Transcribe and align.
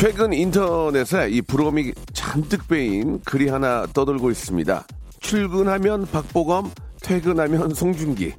최근 0.00 0.32
인터넷에 0.32 1.28
이 1.28 1.42
부러움이 1.42 1.92
잔뜩 2.14 2.66
베인 2.66 3.20
글이 3.20 3.50
하나 3.50 3.86
떠돌고 3.92 4.30
있습니다. 4.30 4.86
출근하면 5.20 6.06
박보검, 6.06 6.70
퇴근하면 7.02 7.74
송중기. 7.74 8.32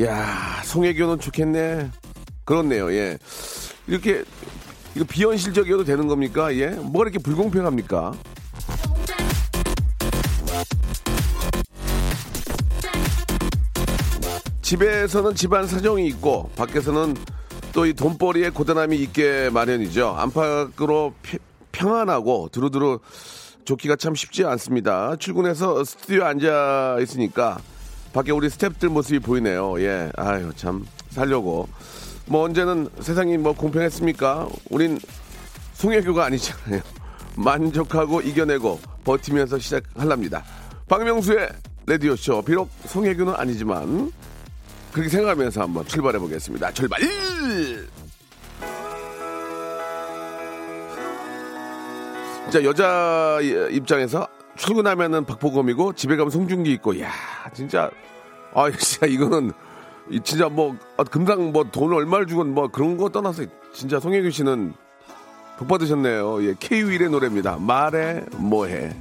야, 0.00 0.60
송혜교는 0.64 1.20
좋겠네. 1.20 1.88
그렇네요. 2.44 2.92
예. 2.94 3.16
이렇게 3.86 4.24
이거 4.96 5.04
비현실적이어도 5.08 5.84
되는 5.84 6.08
겁니까? 6.08 6.52
예. 6.56 6.70
뭐가 6.70 7.02
이렇게 7.02 7.20
불공평합니까? 7.20 8.14
집에서는 14.62 15.36
집안 15.36 15.68
사정이 15.68 16.08
있고 16.08 16.50
밖에서는 16.56 17.14
또 17.74 17.86
이 17.86 17.94
돈벌이에 17.94 18.50
고단함이 18.50 18.96
있게 18.98 19.48
마련이죠. 19.50 20.14
안팎으로 20.18 21.14
피- 21.22 21.38
평안하고 21.72 22.50
두루두루 22.52 23.00
좋기가 23.64 23.96
참 23.96 24.14
쉽지 24.14 24.44
않습니다. 24.44 25.16
출근해서 25.16 25.82
스튜디오에 25.84 26.22
앉아 26.24 26.98
있으니까 27.00 27.58
밖에 28.12 28.30
우리 28.32 28.48
스탭들 28.48 28.88
모습이 28.88 29.20
보이네요. 29.20 29.80
예, 29.80 30.10
아유 30.16 30.52
참 30.54 30.84
살려고 31.10 31.66
뭐 32.26 32.42
언제는 32.44 32.88
세상이 33.00 33.38
뭐 33.38 33.54
공평했습니까? 33.54 34.48
우린 34.70 34.98
송혜교가 35.74 36.26
아니잖아요. 36.26 36.82
만족하고 37.36 38.20
이겨내고 38.20 38.80
버티면서 39.04 39.58
시작할랍니다. 39.58 40.44
박명수의 40.88 41.48
레디오 41.86 42.14
쇼 42.16 42.42
비록 42.42 42.68
송혜교는 42.86 43.34
아니지만 43.34 44.12
그렇게 44.92 45.08
생각하면서 45.08 45.62
한번 45.62 45.86
출발해 45.86 46.18
보겠습니다. 46.18 46.70
출발! 46.72 47.00
자 52.50 52.62
여자 52.62 53.38
입장에서 53.70 54.28
출근하면은 54.56 55.24
박보검이고 55.24 55.94
집에 55.94 56.16
가면 56.16 56.30
송중기 56.30 56.70
있고 56.72 57.00
야 57.00 57.10
진짜 57.54 57.90
아 58.52 58.70
진짜 58.70 59.06
이거는 59.06 59.52
이 60.10 60.20
진짜 60.22 60.50
뭐 60.50 60.76
아, 60.98 61.04
금상 61.04 61.52
뭐 61.52 61.64
돈을 61.64 61.94
얼마를 61.94 62.26
주건 62.26 62.52
뭐 62.52 62.68
그런 62.68 62.98
거 62.98 63.08
떠나서 63.08 63.44
진짜 63.72 63.98
송혜교 63.98 64.28
씨는 64.28 64.74
복 65.56 65.68
받으셨네요. 65.68 66.44
예, 66.44 66.54
K-윌의 66.58 67.08
노래입니다. 67.08 67.56
말해 67.56 68.24
뭐해. 68.36 68.94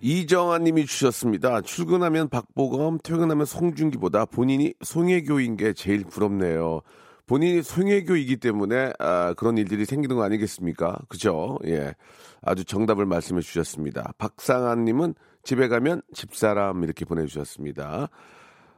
이정아 0.00 0.58
님이 0.58 0.86
주셨습니다. 0.86 1.60
출근하면 1.62 2.28
박보검, 2.28 2.98
퇴근하면 3.02 3.46
송중기보다 3.46 4.26
본인이 4.26 4.74
송혜교인 4.82 5.56
게 5.56 5.72
제일 5.72 6.04
부럽네요. 6.04 6.82
본인이 7.26 7.62
송혜교이기 7.62 8.36
때문에 8.38 8.92
아, 8.98 9.34
그런 9.34 9.58
일들이 9.58 9.84
생기는 9.84 10.16
거 10.16 10.22
아니겠습니까? 10.22 10.98
그죠? 11.08 11.58
예. 11.66 11.94
아주 12.42 12.64
정답을 12.64 13.04
말씀해 13.06 13.40
주셨습니다. 13.40 14.12
박상한 14.18 14.84
님은 14.84 15.14
집에 15.42 15.68
가면 15.68 16.02
집사람 16.14 16.82
이렇게 16.84 17.04
보내주셨습니다. 17.04 18.08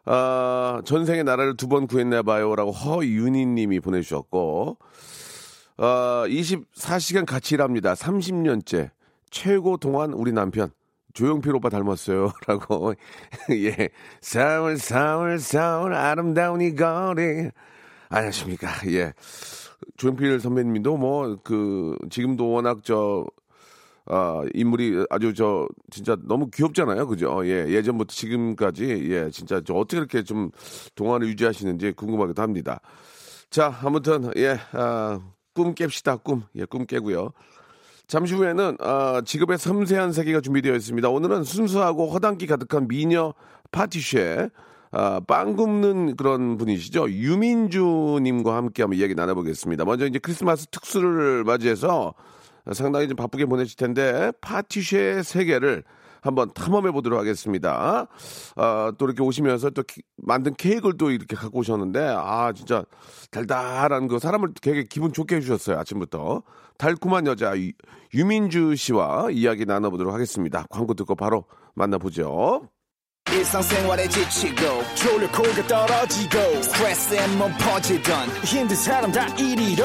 아, 0.07 0.83
전생에 0.85 1.23
나라를 1.23 1.57
두 1.57 1.69
번 1.69 1.87
구했나 1.87 2.23
봐요라고 2.23 2.73
허윤희 2.73 3.47
님이 3.47 3.79
보내주셨고, 3.81 4.79
어, 5.77 5.85
24시간 6.27 7.27
같이 7.27 7.55
일합니다. 7.55 7.95
30년째. 7.95 8.91
최고 9.31 9.77
동안 9.77 10.13
우리 10.13 10.33
남편. 10.33 10.71
조용필 11.15 11.55
오빠 11.55 11.69
닮았어요. 11.69 12.33
라고. 12.47 12.95
예. 13.51 13.89
사월, 14.21 14.77
사월, 14.79 15.39
사월, 15.39 15.95
아름다운 15.95 16.61
이 16.61 16.75
거리. 16.75 17.51
안녕하십니까. 18.09 18.69
예. 18.89 19.13
조용필 19.97 20.41
선배님도 20.41 20.97
뭐, 20.97 21.37
그, 21.43 21.97
지금도 22.11 22.51
워낙 22.51 22.81
저, 22.83 23.27
아, 24.07 24.43
인물이 24.55 25.07
아주 25.11 25.35
저, 25.35 25.69
진짜 25.91 26.17
너무 26.25 26.51
귀엽잖아요. 26.51 27.07
그죠? 27.07 27.47
예. 27.47 27.69
예전부터 27.69 28.13
지금까지, 28.13 29.11
예. 29.11 29.31
진짜 29.31 29.61
저 29.65 29.75
어떻게 29.75 29.99
이렇게 29.99 30.23
좀 30.23 30.51
동안을 30.95 31.29
유지하시는지 31.29 31.93
궁금하기도 31.93 32.41
합니다. 32.43 32.81
자, 33.51 33.79
아무튼, 33.83 34.31
예. 34.37 34.59
아, 34.73 35.21
꿈 35.55 35.75
깹시다. 35.75 36.23
꿈. 36.23 36.43
예, 36.55 36.65
꿈 36.65 36.87
깨고요. 36.87 37.33
잠시 38.11 38.35
후에는 38.35 38.77
아, 38.81 39.23
직업의 39.25 39.57
섬세한 39.57 40.13
세계가 40.13 40.41
준비되어 40.41 40.75
있습니다. 40.75 41.09
오늘은 41.09 41.45
순수하고 41.45 42.09
허당기 42.09 42.49
가득한 42.49 42.89
미녀 42.89 43.35
파티쉐 43.71 44.51
아, 44.91 45.21
빵 45.29 45.55
굽는 45.55 46.17
그런 46.17 46.59
분이시죠. 46.59 47.09
유민주님과 47.09 48.57
함께 48.57 48.83
한번 48.83 48.99
이야기 48.99 49.15
나눠보겠습니다. 49.15 49.85
먼저 49.85 50.09
이제 50.09 50.19
크리스마스 50.19 50.67
특수를 50.67 51.45
맞이해서 51.45 52.15
상당히 52.73 53.07
좀 53.07 53.15
바쁘게 53.15 53.47
보내실 53.47 53.77
텐데 53.77 54.33
파티쉐의 54.41 55.23
세계를 55.23 55.85
한번 56.23 56.51
탐험해 56.53 56.91
보도록 56.93 57.19
하겠습니다. 57.19 58.07
아, 58.57 58.93
또 58.99 59.05
이렇게 59.07 59.23
오시면서 59.23 59.71
또 59.71 59.83
기- 59.83 60.03
만든 60.17 60.55
케이크를 60.55 60.97
또 60.97 61.11
이렇게 61.11 61.37
갖고 61.37 61.61
오셨는데 61.61 62.15
아 62.17 62.53
진짜 62.53 62.85
달달한 63.31 64.09
그 64.09 64.19
사람을 64.19 64.51
되게 64.61 64.85
기분 64.85 65.13
좋게 65.13 65.37
해주셨어요 65.37 65.79
아침부터 65.79 66.43
달콤한 66.79 67.27
여자 67.27 67.57
유- 67.59 67.73
유민주 68.15 68.75
씨와 68.77 69.31
이야기 69.31 69.65
나눠보도록 69.67 70.13
하겠습니다. 70.13 70.65
광고 70.71 70.95
듣고 70.95 71.15
바로 71.15 71.45
만나보죠. 71.75 72.69
지치고, 74.09 74.65
떨어지고, 75.69 76.39
퍼지던, 77.59 78.29
힘든 78.45 78.75
사람 78.75 79.13
다 79.13 79.27
이리로. 79.37 79.85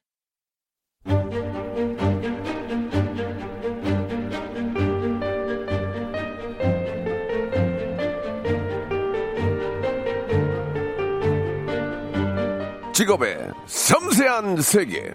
직업의 13.01 13.49
섬세한 13.65 14.61
세계. 14.61 15.11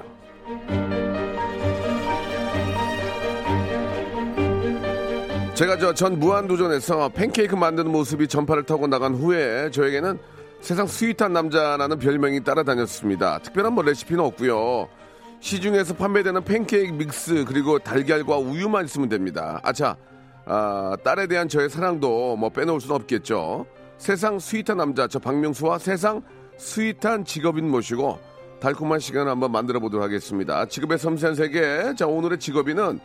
제가 5.54 5.78
저 5.78 5.94
전 5.94 6.18
무한도전에서 6.18 7.10
팬케이크 7.10 7.54
만드는 7.54 7.92
모습이 7.92 8.26
전파를 8.26 8.64
타고 8.64 8.88
나간 8.88 9.14
후에 9.14 9.70
저에게는 9.70 10.18
세상 10.60 10.88
스윗한 10.88 11.32
남자라는 11.32 12.00
별명이 12.00 12.42
따라다녔습니다. 12.42 13.38
특별한 13.38 13.72
뭐 13.72 13.84
레시피는 13.84 14.24
없고요. 14.24 14.88
시중에서 15.38 15.94
판매되는 15.94 16.42
팬케이크 16.42 16.92
믹스 16.92 17.44
그리고 17.46 17.78
달걀과 17.78 18.36
우유만 18.38 18.86
있으면 18.86 19.08
됩니다. 19.08 19.60
아차, 19.62 19.96
아, 20.44 20.96
딸에 21.04 21.28
대한 21.28 21.48
저의 21.48 21.70
사랑도 21.70 22.34
뭐 22.34 22.48
빼놓을 22.48 22.80
수는 22.80 22.96
없겠죠. 22.96 23.64
세상 23.96 24.40
sweet한 24.40 24.76
남자 24.76 25.06
저 25.06 25.20
박명수와 25.20 25.78
세상 25.78 26.20
sweet한 26.58 27.24
직업인 27.24 27.70
모시고 27.70 28.18
달콤한 28.60 28.98
시간을 29.00 29.30
한번 29.30 29.52
만들어 29.52 29.80
보도록 29.80 30.04
하겠습니다. 30.04 30.66
직업의 30.66 30.98
섬세한 30.98 31.34
세계. 31.34 31.94
자, 31.94 32.06
오늘의 32.06 32.38
직업인은 32.38 32.98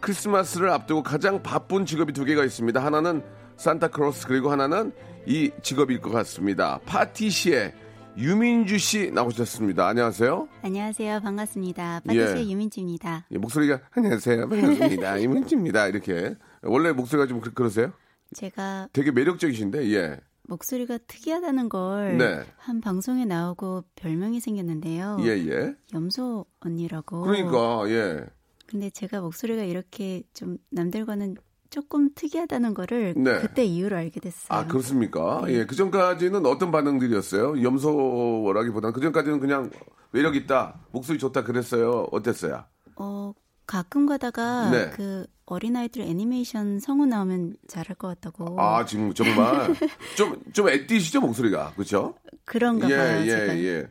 크리스마스를 0.00 0.70
앞두고 0.70 1.02
가장 1.02 1.42
바쁜 1.42 1.86
직업이 1.86 2.12
두 2.12 2.24
개가 2.24 2.44
있습니다. 2.44 2.82
하나는 2.84 3.22
산타클로스 3.56 4.26
그리고 4.28 4.50
하나는 4.50 4.92
이 5.26 5.50
직업일 5.62 6.00
것 6.00 6.10
같습니다. 6.10 6.80
파티시에 6.86 7.74
유민주 8.16 8.78
씨 8.78 9.10
나오셨습니다. 9.10 9.86
안녕하세요. 9.86 10.48
안녕하세요. 10.62 11.20
반갑습니다. 11.20 12.00
파티시에 12.06 12.46
예. 12.46 12.50
유민주입니다. 12.50 13.26
예, 13.30 13.38
목소리가 13.38 13.80
안녕하세요. 13.92 14.48
반갑습니다. 14.48 15.20
유민주입니다. 15.22 15.86
이렇게 15.88 16.34
원래 16.62 16.92
목소리가 16.92 17.26
좀 17.26 17.40
그- 17.40 17.52
그러세요? 17.52 17.92
제가 18.34 18.88
되게 18.92 19.10
매력적이신데 19.10 19.92
예. 19.94 20.16
목소리가 20.50 20.98
특이하다는 21.06 21.68
걸한 21.68 22.18
네. 22.18 22.44
방송에 22.82 23.24
나오고 23.24 23.84
별명이 23.94 24.40
생겼는데요. 24.40 25.18
예, 25.20 25.28
예. 25.28 25.74
염소 25.94 26.44
언니라고. 26.60 27.22
그러니까 27.22 27.88
예. 27.88 28.24
근데 28.66 28.90
제가 28.90 29.20
목소리가 29.20 29.62
이렇게 29.62 30.22
좀 30.34 30.58
남들과는 30.70 31.36
조금 31.70 32.10
특이하다는 32.14 32.74
거를 32.74 33.14
네. 33.16 33.40
그때 33.40 33.64
이후로 33.64 33.96
알게 33.96 34.18
됐어요. 34.18 34.58
아, 34.58 34.66
그렇습니까? 34.66 35.42
네. 35.46 35.52
예. 35.52 35.66
그 35.66 35.76
전까지는 35.76 36.44
어떤 36.46 36.72
반응들이었어요? 36.72 37.62
염소라기보다는 37.62 38.92
그 38.92 39.00
전까지는 39.00 39.38
그냥 39.38 39.70
매력 40.10 40.34
있다, 40.34 40.80
목소리 40.90 41.18
좋다 41.18 41.44
그랬어요. 41.44 42.08
어땠어요? 42.10 42.64
어, 42.96 43.32
가끔 43.70 44.04
가다가 44.04 44.68
네. 44.70 44.90
그 44.90 45.24
어린아이들 45.46 46.02
애니메이션 46.02 46.80
성우 46.80 47.06
나오면 47.06 47.54
잘할 47.68 47.94
것 47.94 48.08
같다고. 48.08 48.60
아, 48.60 48.84
지금 48.84 49.14
정말 49.14 49.72
좀, 50.16 50.36
좀 50.52 50.68
애띠시죠, 50.68 51.20
목소리가. 51.20 51.74
그죠? 51.76 52.14
그런가 52.44 52.90
예, 52.90 52.96
봐요. 52.96 53.20
예, 53.22 53.26
제가. 53.30 53.58
예. 53.58 53.86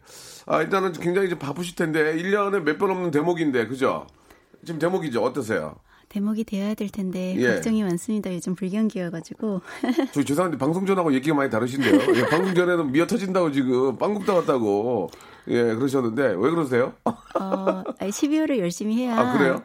아, 0.48 0.62
일단은 0.62 0.92
굉장히 0.94 1.28
이제 1.28 1.40
바쁘실 1.40 1.76
텐데, 1.76 2.14
1년에 2.18 2.60
몇 2.62 2.78
번 2.78 2.92
없는 2.92 3.12
대목인데, 3.12 3.68
그죠? 3.68 4.06
지금 4.66 4.80
대목이죠. 4.80 5.24
어떠세요? 5.24 5.78
대목이 6.10 6.44
되어야 6.44 6.74
될 6.74 6.90
텐데 6.90 7.36
예. 7.38 7.54
걱정이 7.54 7.84
많습니다. 7.84 8.34
요즘 8.34 8.56
불경기여가지고. 8.56 9.62
저 10.12 10.24
죄송한데 10.24 10.58
방송 10.58 10.86
전하고 10.86 11.14
얘기가 11.14 11.36
많이 11.36 11.50
다르신데요. 11.52 12.16
예, 12.16 12.26
방송 12.26 12.54
전에는 12.56 12.92
미어 12.92 13.06
터진다고 13.06 13.52
지금 13.52 13.96
빵국 13.98 14.26
따왔다고 14.26 15.12
예 15.50 15.76
그러셨는데 15.76 16.28
왜 16.38 16.50
그러세요? 16.50 16.94
어, 17.04 17.84
아니, 18.00 18.12
12월을 18.12 18.60
열심히 18.60 18.98
해야 18.98 19.18
아, 19.18 19.38
그래요? 19.38 19.62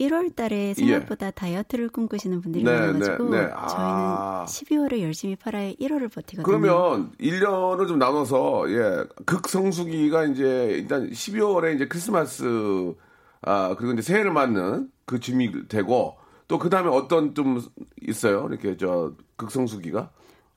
1월 0.00 0.34
달에 0.36 0.74
생각보다 0.74 1.30
다이어트를 1.32 1.88
꿈꾸시는 1.88 2.40
분들이 2.40 2.62
네, 2.62 2.70
많아가지고 2.70 3.30
네, 3.30 3.40
네. 3.46 3.50
아. 3.52 4.46
저희는 4.46 4.88
12월을 4.88 5.02
열심히 5.02 5.34
팔아야 5.36 5.72
1월을 5.72 6.12
버티거든요. 6.12 6.42
그러면 6.44 7.10
1년을 7.20 7.88
좀 7.88 7.98
나눠서 7.98 8.70
예 8.70 9.04
극성수기가 9.26 10.24
이제 10.26 10.68
일단 10.72 11.10
12월에 11.10 11.74
이제 11.74 11.88
크리스마스 11.88 12.94
아 13.42 13.74
그리고 13.76 13.92
이제 13.94 14.02
새해를 14.02 14.32
맞는 14.32 14.88
그 15.04 15.18
쯤이 15.20 15.68
되고 15.68 16.16
또 16.46 16.58
그 16.58 16.70
다음에 16.70 16.88
어떤 16.88 17.34
좀 17.34 17.60
있어요 18.00 18.46
이렇게 18.48 18.76
저 18.76 19.12
극성수기가 19.36 20.10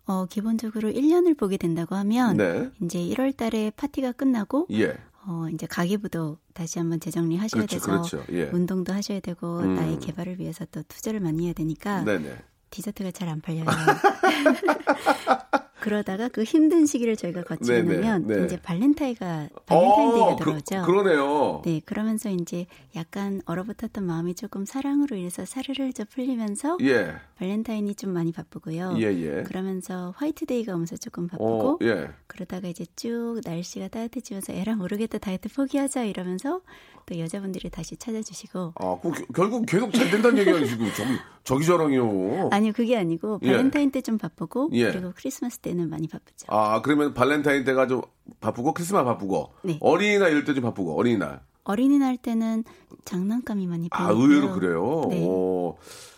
어, 0.06 0.26
기본적으로 0.26 0.90
1년을 0.90 1.38
보게 1.38 1.58
된다고 1.58 1.96
하면 1.96 2.38
네. 2.38 2.70
이제 2.82 3.00
1월 3.00 3.36
달에 3.36 3.72
파티가 3.76 4.14
끝나고 4.14 4.68
예 4.72 4.98
어, 5.26 5.46
이제 5.54 5.68
가계부도 5.68 6.38
다시 6.54 6.80
한번 6.80 7.00
재정리 7.00 7.38
하셔야 7.38 7.66
그렇죠, 7.66 7.76
돼서 7.76 7.86
그렇죠. 7.88 8.24
예. 8.34 8.50
운동도 8.52 8.92
하셔야 8.94 9.20
되고 9.20 9.60
음. 9.60 9.76
나의 9.76 10.00
개발을 10.00 10.40
위해서 10.40 10.66
또 10.72 10.82
투자를 10.88 11.20
많이 11.20 11.46
해야 11.46 11.54
되니까 11.54 12.04
네네 12.04 12.36
디저트가 12.72 13.12
잘 13.12 13.30
안 13.30 13.42
팔려요. 13.42 13.66
그러다가 15.82 16.30
그 16.30 16.44
힘든 16.44 16.86
시기를 16.86 17.16
저희가 17.18 17.44
거치고 17.44 17.76
나면 17.76 18.28
네. 18.28 18.46
이제 18.46 18.62
발렌타이가 18.62 19.50
발렌타인데이가 19.66 20.26
어, 20.26 20.36
들어오죠. 20.38 20.84
그, 20.86 20.92
러네요 20.92 21.62
네, 21.66 21.82
그러면서 21.84 22.30
이제 22.30 22.68
약간 22.96 23.42
얼어붙었던 23.46 24.06
마음이 24.06 24.36
조금 24.36 24.66
사랑으로 24.66 25.16
인해서 25.16 25.44
사르르 25.44 25.92
저 25.94 26.06
풀리면서 26.06 26.78
예 26.82 27.16
발렌타인이 27.38 27.96
좀 27.96 28.12
많이 28.12 28.32
바쁘고요. 28.32 28.96
예, 28.98 29.04
예. 29.04 29.44
그러면서 29.44 30.14
화이트데이가 30.18 30.74
오면서 30.74 30.98
조금 30.98 31.28
바쁘고 31.28 31.72
어, 31.72 31.78
예. 31.82 32.10
그러다가 32.28 32.68
이제 32.68 32.86
쭉 32.96 33.42
날씨가 33.44 33.88
따뜻해지면서 33.88 34.54
에라 34.54 34.76
모르겠다 34.76 35.18
다이어트 35.18 35.50
포기하자 35.50 36.06
이러면서 36.06 36.62
또 37.12 37.20
여자분들이 37.20 37.70
다시 37.70 37.98
찾아주시고 37.98 38.74
아, 38.80 38.98
그 39.02 39.12
겨- 39.12 39.26
결국 39.36 39.66
계속 39.66 39.92
잘 39.94 40.10
된다는 40.10 40.38
얘기야, 40.38 40.64
지금. 40.66 40.88
저기, 40.96 41.10
저기 41.44 41.66
저랑이요. 41.66 42.48
아니요 42.54 42.72
그게 42.74 42.96
아니고 42.98 43.40
예. 43.42 43.52
발렌타인 43.52 43.92
때좀 43.92 44.18
바쁘고 44.18 44.70
예. 44.72 44.92
그리고 44.94 45.12
크리스마스 45.14 45.60
때는 45.60 45.90
많이 45.90 46.08
바쁘죠. 46.08 46.46
아, 46.48 46.82
그러면 46.82 47.14
발렌타인 47.14 47.66
때가 47.66 47.88
좀 47.88 48.02
바쁘고, 48.40 48.74
크리스마스 48.74 49.04
바쁘고, 49.04 49.54
네. 49.64 49.78
어린이날 49.82 50.32
이럴 50.32 50.46
때 50.46 50.54
좀 50.54 50.64
바쁘고, 50.64 50.98
어린이날. 50.98 51.42
어린이날 51.66 52.16
때는 52.16 52.64
장난감이 53.04 53.68
많이 53.68 53.90
아, 53.92 54.06
팔리고요. 54.08 54.24
의외로 54.26 54.54
그래요? 54.54 55.02
네. 55.10 55.26
오. 55.28 55.78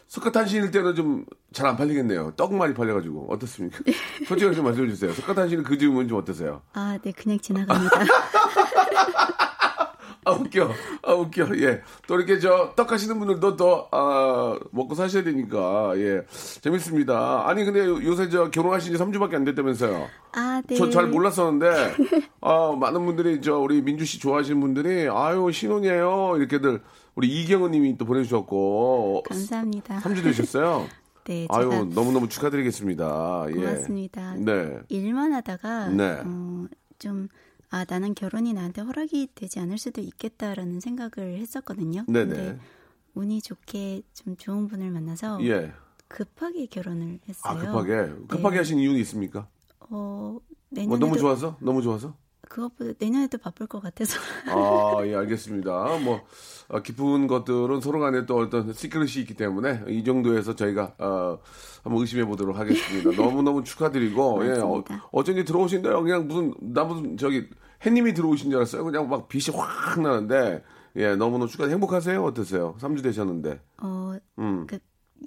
석가탄신일 0.09 0.69
때는 0.69 0.93
좀 0.93 1.25
잘 1.53 1.65
안 1.67 1.75
팔리겠네요. 1.75 2.33
떡 2.35 2.53
많이 2.53 2.73
팔려가지고. 2.75 3.27
어떻습니까? 3.31 3.79
솔직하게 4.27 4.55
좀 4.55 4.65
말씀해 4.65 4.87
주세요. 4.89 5.11
석가탄신일 5.13 5.63
그 5.63 5.75
즈음은 5.77 6.07
좀 6.07 6.19
어떠세요? 6.19 6.61
아, 6.73 6.99
네, 7.03 7.11
그냥 7.11 7.39
지나갑니다. 7.39 7.95
아, 10.25 10.31
웃겨. 10.31 10.69
아, 11.03 11.13
웃겨. 11.13 11.47
예. 11.59 11.81
또 12.07 12.15
이렇게 12.15 12.39
저, 12.39 12.73
떡 12.75 12.91
하시는 12.91 13.17
분들도 13.19 13.55
또, 13.55 13.87
아, 13.91 14.57
먹고 14.71 14.95
사셔야 14.95 15.23
되니까, 15.23 15.93
예. 15.97 16.21
재밌습니다. 16.61 17.47
아니, 17.47 17.63
근데 17.65 17.85
요새 17.85 18.29
저 18.29 18.49
결혼하신 18.49 18.93
지 18.95 18.99
3주밖에 19.03 19.35
안 19.35 19.43
됐다면서요. 19.43 20.07
아, 20.33 20.61
네. 20.67 20.75
저 20.75 20.89
잘 20.89 21.07
몰랐었는데, 21.07 21.93
아, 22.41 22.75
많은 22.79 23.05
분들이 23.05 23.41
저, 23.41 23.57
우리 23.57 23.81
민주 23.81 24.05
씨 24.05 24.19
좋아하시는 24.19 24.59
분들이, 24.59 25.07
아유, 25.09 25.51
신혼이에요. 25.51 26.35
이렇게들, 26.37 26.81
우리 27.15 27.27
이경은 27.41 27.71
님이 27.71 27.97
또 27.97 28.05
보내주셨고, 28.05 29.23
감사합니다. 29.27 29.99
3주 29.99 30.23
되셨어요? 30.23 30.87
네, 31.25 31.47
아유, 31.49 31.87
너무너무 31.93 32.27
축하드리겠습니다. 32.27 33.45
예. 33.49 33.53
고맙습니다. 33.53 34.35
네. 34.37 34.77
일만 34.89 35.31
하다가 35.33 35.87
네. 35.87 36.17
어, 36.25 36.65
좀 36.99 37.29
아, 37.73 37.85
나는 37.89 38.13
결혼이 38.13 38.53
나한테 38.53 38.83
허락이 38.83 39.29
되지 39.33 39.59
않을 39.59 39.79
수도 39.79 39.99
있겠다라는 39.99 40.79
생각을 40.79 41.39
했었거든요. 41.39 42.05
네네. 42.07 42.35
근데 42.35 42.59
운이 43.15 43.41
좋게 43.41 44.03
좀 44.13 44.37
좋은 44.37 44.67
분을 44.67 44.91
만나서 44.91 45.43
예. 45.47 45.73
급하게 46.07 46.67
결혼을 46.67 47.19
했어요. 47.27 47.51
아, 47.51 47.59
급하게. 47.59 48.13
급하게 48.27 48.51
네. 48.51 48.57
하신 48.57 48.77
이유는 48.77 48.99
있습니까? 48.99 49.47
어, 49.79 49.87
뭐 49.89 50.41
내년에도 50.69 51.03
너무 51.03 51.17
좋아서? 51.17 51.57
너무 51.61 51.81
좋아서? 51.81 52.15
그것보다 52.47 52.93
내년에도 52.99 53.39
바쁠 53.39 53.65
것 53.65 53.81
같아서 53.81 54.19
아, 54.49 55.03
예, 55.07 55.15
알겠습니다. 55.15 55.71
뭐, 56.03 56.21
어, 56.67 56.79
깊은 56.79 57.25
것들은 57.25 57.81
서로 57.81 57.99
간에 57.99 58.27
또 58.27 58.37
어떤 58.37 58.71
secret이 58.71 59.21
있기 59.21 59.33
때문에 59.33 59.85
이 59.87 60.03
정도에서 60.03 60.55
저희가, 60.55 60.93
어, 60.99 61.39
한번 61.81 62.01
의심해 62.01 62.23
보도록 62.23 62.55
하겠습니다. 62.55 63.09
너무너무 63.19 63.63
축하드리고, 63.63 64.45
예, 64.45 64.59
어. 64.59 64.83
어쩐지 65.11 65.43
들어오신데요. 65.43 66.03
그냥 66.03 66.27
무슨, 66.27 66.53
나 66.61 66.83
무슨, 66.83 67.17
저기, 67.17 67.49
햇님이 67.85 68.13
들어오신 68.13 68.49
줄 68.49 68.57
알았어요. 68.57 68.83
그냥 68.83 69.09
막 69.09 69.27
빛이 69.27 69.55
확 69.55 70.01
나는데, 70.01 70.63
예, 70.95 71.15
너무너무 71.15 71.47
축하, 71.47 71.67
행복하세요? 71.67 72.23
어떠세요? 72.23 72.75
3주 72.79 73.03
되셨는데. 73.03 73.59
어, 73.81 74.15
음. 74.39 74.65
그 74.67 74.79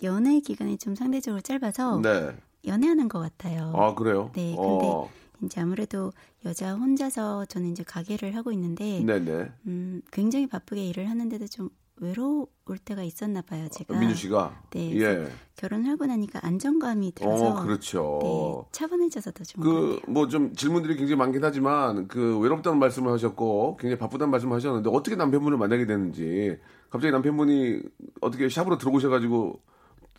연애 0.03 0.41
기간이 0.41 0.79
좀 0.79 0.95
상대적으로 0.95 1.41
짧아서 1.41 2.01
네. 2.01 2.37
연애하는 2.67 3.09
것 3.09 3.21
같아요. 3.21 3.73
아, 3.75 3.95
그래요? 3.95 4.31
네, 4.35 4.55
근데 4.57 4.87
어, 4.87 5.09
이제 5.43 5.61
아무래도 5.61 6.13
여자 6.45 6.75
혼자서 6.75 7.47
저는 7.47 7.71
이제 7.71 7.83
가게를 7.83 8.35
하고 8.37 8.53
있는데 8.53 9.01
네네. 9.01 9.53
음, 9.67 10.03
굉장히 10.13 10.47
바쁘게 10.47 10.85
일을 10.87 11.09
하는데도 11.11 11.47
좀 11.49 11.71
외로울 11.99 12.79
때가 12.85 13.03
있었나 13.03 13.41
봐요, 13.43 13.69
제가. 13.71 13.99
민주 13.99 14.15
씨가. 14.15 14.63
네, 14.73 15.01
예. 15.01 15.29
결혼을 15.57 15.91
하고 15.91 16.05
나니까 16.07 16.41
안정감이 16.43 17.13
들어서 17.13 17.49
어, 17.51 17.63
그렇죠. 17.63 18.19
네, 18.23 18.69
차분해져서 18.73 19.31
더 19.33 19.45
좋은 19.45 19.65
것 19.65 20.03
그. 20.05 20.11
뭐 20.11 20.29
좀 20.29 20.55
질문들이 20.55 20.97
굉장히 20.97 21.17
많긴 21.17 21.43
하지만 21.45 22.09
그 22.09 22.39
외롭다는 22.39 22.79
말씀을 22.79 23.13
하셨고 23.13 23.79
굉장히 23.81 23.99
바쁘다는 23.99 24.31
말씀을 24.31 24.55
하셨는데 24.57 24.91
어떻게 24.93 25.17
남편분을 25.17 25.57
만나게 25.57 25.87
됐는지 25.87 26.59
갑자기 26.91 27.13
남편분이 27.13 27.81
어떻게 28.21 28.49
샵으로 28.49 28.77
들어오셔가지고 28.79 29.61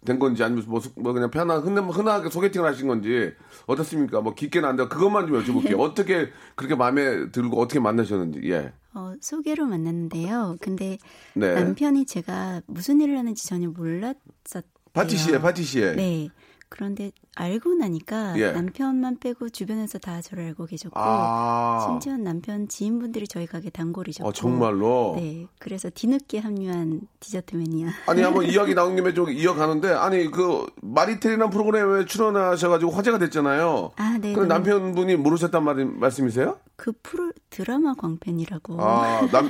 된 0.06 0.20
건지 0.20 0.44
아니면 0.44 0.64
뭐, 0.68 0.80
수- 0.80 0.92
뭐 0.96 1.12
그냥 1.12 1.30
편한 1.32 1.60
흔, 1.60 1.78
흔하게 1.78 2.30
소개팅을 2.30 2.68
하신 2.70 2.88
건지 2.88 3.34
어떻습니까? 3.66 4.22
뭐 4.22 4.34
깊게는 4.34 4.70
안 4.70 4.76
돼요. 4.78 4.88
그것만 4.88 5.28
좀 5.28 5.44
여쭤볼게요. 5.44 5.80
어떻게 5.82 6.30
그렇게 6.56 6.76
마음에 6.76 7.30
들고 7.32 7.60
어떻게 7.60 7.80
만나셨는지 7.80 8.42
예. 8.50 8.74
어, 8.98 9.14
소개로 9.22 9.68
만났는데요. 9.68 10.58
근데 10.60 10.98
네. 11.36 11.54
남편이 11.54 12.08
제가 12.08 12.62
무슨 12.66 13.00
일을 13.00 13.16
하는지 13.18 13.46
전혀 13.46 13.70
몰랐었대요. 13.70 14.64
파티시에 14.94 15.40
파티시에 15.40 15.96
네. 15.96 16.30
그런데 16.70 17.12
알고 17.36 17.76
나니까 17.76 18.38
예. 18.40 18.52
남편만 18.52 19.20
빼고 19.20 19.50
주변에서 19.50 20.00
다 20.00 20.22
저를 20.22 20.46
알고 20.46 20.66
계셨고 20.66 21.00
아 21.00 21.86
심지어 21.88 22.18
남편 22.18 22.68
지인분들이 22.68 23.28
저희 23.28 23.46
가게 23.46 23.70
단골이셨고 23.70 24.28
어, 24.28 24.32
정말로 24.34 25.14
네. 25.18 25.48
그래서 25.60 25.90
뒤늦게 25.90 26.40
합류한 26.40 27.02
디저트 27.20 27.56
매니아. 27.56 27.90
아니 28.08 28.22
한번 28.22 28.46
이야기 28.50 28.76
나온 28.76 28.96
김에 28.96 29.14
좀 29.14 29.30
이어가는데 29.30 29.94
아니 29.94 30.30
그 30.30 30.66
마리텔이라는 30.82 31.50
프로그램에 31.50 32.06
출연하셔가지고 32.06 32.92
화제가 32.92 33.18
됐잖아요. 33.20 33.92
아, 33.96 34.18
네. 34.20 34.34
그럼 34.34 34.48
네. 34.48 34.54
남편분이 34.56 35.16
모르셨단 35.18 35.64
말, 35.64 35.86
말씀이세요? 35.86 36.58
그 36.76 36.92
프로 37.02 37.32
드라마 37.50 37.94
광팬이라고. 37.96 38.78
아, 38.80 39.28
남, 39.32 39.50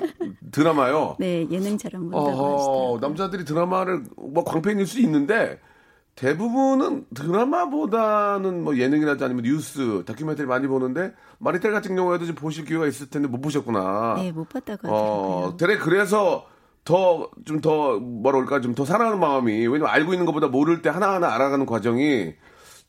드라마요? 0.51 1.17
네, 1.19 1.45
예능 1.51 1.77
잘안 1.77 2.03
본다고 2.09 2.25
어허, 2.25 2.55
하시더라고요. 2.55 2.99
남자들이 3.01 3.45
드라마를, 3.45 4.03
뭐, 4.15 4.43
광팬일 4.43 4.87
수 4.87 4.99
있는데, 5.01 5.59
대부분은 6.17 7.05
드라마보다는 7.13 8.63
뭐 8.63 8.75
예능이라든지 8.77 9.23
아니면 9.23 9.43
뉴스, 9.43 10.03
다큐멘터리 10.05 10.47
많이 10.47 10.67
보는데 10.67 11.13
마리텔 11.37 11.71
같은 11.71 11.95
경우에도 11.95 12.25
좀 12.25 12.33
보실 12.35 12.65
기회가 12.65 12.87
있을 12.87 13.09
텐데 13.09 13.27
못 13.27 13.39
보셨구나. 13.39 14.15
네, 14.17 14.31
못 14.31 14.49
봤다고 14.49 14.87
어, 14.89 14.91
하더라고요. 14.91 15.57
대래 15.57 15.77
그래서 15.77 16.45
더 16.83 17.29
좀 17.45 17.61
더 17.61 17.99
뭐라 17.99 18.39
그럴까 18.39 18.61
좀 18.61 18.73
더 18.73 18.83
사랑하는 18.83 19.19
마음이 19.19 19.51
왜냐면 19.67 19.87
알고 19.89 20.13
있는 20.13 20.25
것보다 20.25 20.47
모를 20.47 20.81
때 20.81 20.89
하나하나 20.89 21.33
알아가는 21.35 21.65
과정이 21.67 22.33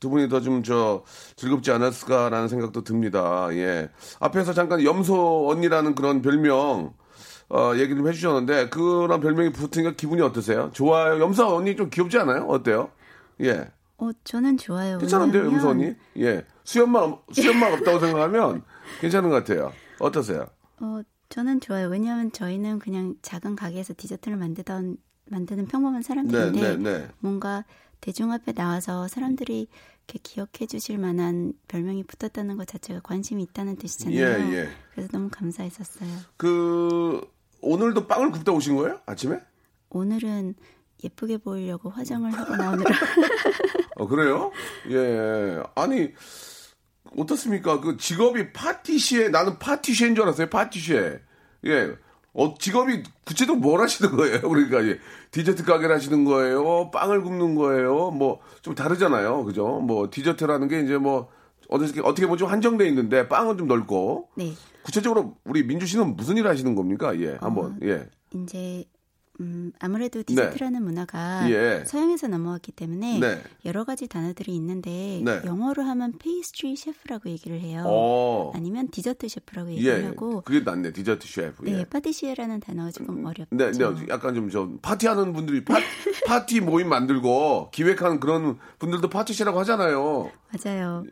두 0.00 0.08
분이 0.08 0.28
더 0.30 0.40
좀 0.40 0.62
저 0.62 1.02
즐겁지 1.36 1.70
않았을까라는 1.72 2.48
생각도 2.48 2.82
듭니다. 2.82 3.48
예. 3.52 3.90
앞에서 4.20 4.54
잠깐 4.54 4.82
염소 4.84 5.48
언니라는 5.50 5.94
그런 5.94 6.22
별명 6.22 6.94
어, 7.50 7.72
얘기 7.76 7.94
좀 7.94 8.08
해주셨는데 8.08 8.70
그런 8.70 9.20
별명이 9.20 9.52
붙으니까 9.52 9.92
기분이 9.96 10.22
어떠세요? 10.22 10.70
좋아요. 10.72 11.20
염소 11.20 11.46
언니 11.54 11.76
좀 11.76 11.90
귀엽지 11.90 12.18
않아요? 12.18 12.46
어때요? 12.48 12.88
예. 13.42 13.70
어, 13.98 14.10
저는 14.24 14.56
좋아요. 14.58 14.98
괜찮은데요, 14.98 15.42
왜냐면 15.44 15.66
언니? 15.66 15.94
예. 16.18 16.44
수염만 16.64 17.16
수염만 17.32 17.72
없다고 17.74 17.98
생각하면 17.98 18.62
괜찮은 19.00 19.30
것 19.30 19.36
같아요. 19.36 19.72
어떠세요? 19.98 20.46
어, 20.80 21.00
저는 21.28 21.60
좋아요. 21.60 21.88
왜냐하면 21.88 22.30
저희는 22.32 22.78
그냥 22.78 23.16
작은 23.22 23.56
가게에서 23.56 23.94
디저트를 23.96 24.36
만들던 24.36 24.96
만드는 25.30 25.66
평범한 25.66 26.02
네, 26.02 26.06
사람들인데 26.06 26.76
네, 26.76 26.98
네. 26.98 27.08
뭔가 27.18 27.64
대중 28.00 28.32
앞에 28.32 28.52
나와서 28.52 29.08
사람들이 29.08 29.68
이렇게 30.06 30.18
기억해 30.22 30.66
주실 30.66 30.96
만한 30.98 31.52
별명이 31.68 32.04
붙었다는 32.04 32.56
것 32.56 32.66
자체가 32.66 33.00
관심이 33.00 33.42
있다는 33.42 33.76
뜻이잖아요. 33.76 34.18
예, 34.18 34.56
예. 34.56 34.68
그래서 34.92 35.10
너무 35.12 35.28
감사했었어요. 35.30 36.08
그 36.36 37.20
오늘도 37.60 38.06
빵을 38.06 38.30
굽다 38.30 38.52
오신 38.52 38.76
거예요? 38.76 39.00
아침에? 39.04 39.40
오늘은 39.90 40.54
예쁘게 41.04 41.38
보이려고 41.38 41.90
화장을 41.90 42.30
하고 42.32 42.56
나오느라 42.56 42.90
어 43.96 44.06
그래요? 44.06 44.50
예. 44.90 45.62
아니 45.74 46.12
어떻습니까? 47.16 47.80
그 47.80 47.96
직업이 47.96 48.52
파티시에 48.52 49.28
나는 49.28 49.58
파티시에인 49.58 50.14
줄 50.14 50.24
알았어요. 50.24 50.48
파티시에. 50.48 51.20
예. 51.66 51.92
어 52.34 52.54
직업이 52.58 53.02
구체적으로 53.24 53.60
뭘 53.60 53.80
하시는 53.80 54.14
거예요? 54.16 54.40
그러니까 54.48 54.84
예. 54.84 54.98
디저트 55.30 55.64
가게를 55.64 55.94
하시는 55.94 56.24
거예요? 56.24 56.90
빵을 56.90 57.22
굽는 57.22 57.54
거예요? 57.54 58.10
뭐 58.10 58.40
좀 58.62 58.74
다르잖아요. 58.74 59.44
그죠? 59.44 59.80
뭐 59.80 60.08
디저트라는 60.10 60.68
게 60.68 60.80
이제 60.82 60.98
뭐 60.98 61.28
어떻게 61.70 62.00
어떻게 62.00 62.26
보면 62.26 62.38
좀 62.38 62.48
한정돼 62.48 62.86
있는데 62.88 63.28
빵은 63.28 63.56
좀 63.56 63.66
넓고 63.68 64.28
네 64.36 64.52
구체적으로 64.82 65.36
우리 65.44 65.64
민주 65.66 65.86
씨는 65.86 66.16
무슨 66.16 66.36
일 66.36 66.46
하시는 66.46 66.74
겁니까? 66.74 67.18
예. 67.20 67.38
한번 67.40 67.78
예. 67.82 68.06
이제 68.34 68.84
음, 69.40 69.72
아무래도 69.78 70.22
디저트라는 70.24 70.82
문화가 70.82 71.48
예. 71.50 71.84
서양에서 71.86 72.26
넘어왔기 72.26 72.72
때문에 72.72 73.20
네. 73.20 73.42
여러 73.64 73.84
가지 73.84 74.08
단어들이 74.08 74.54
있는데 74.56 75.22
네. 75.24 75.40
영어로 75.44 75.84
하면 75.84 76.18
pastry 76.18 76.74
chef라고 76.74 77.30
얘기를 77.30 77.60
해요. 77.60 77.84
어. 77.86 78.50
아니면 78.54 78.88
디저트 78.90 79.28
셰프라고 79.28 79.70
얘기를 79.70 80.02
예. 80.02 80.06
하고 80.06 80.40
그게 80.40 80.60
낫네. 80.60 80.92
디저트 80.92 81.26
셰프. 81.28 81.64
네, 81.64 81.78
예. 81.80 81.84
파티시에라는 81.84 82.58
단어가 82.60 82.90
조금 82.90 83.24
어렵죠. 83.24 83.54
네, 83.54 83.70
네, 83.70 83.84
약간 84.08 84.34
좀 84.34 84.48
저 84.50 84.68
파티하는 84.82 85.32
분들이 85.32 85.64
파, 85.64 85.74
파티 86.26 86.60
모임 86.60 86.88
만들고 86.88 87.70
기획하는 87.70 88.20
그런 88.20 88.58
분들도 88.78 89.08
파티시에라고 89.08 89.58
하잖아요. 89.60 90.30
맞아요. 90.64 91.04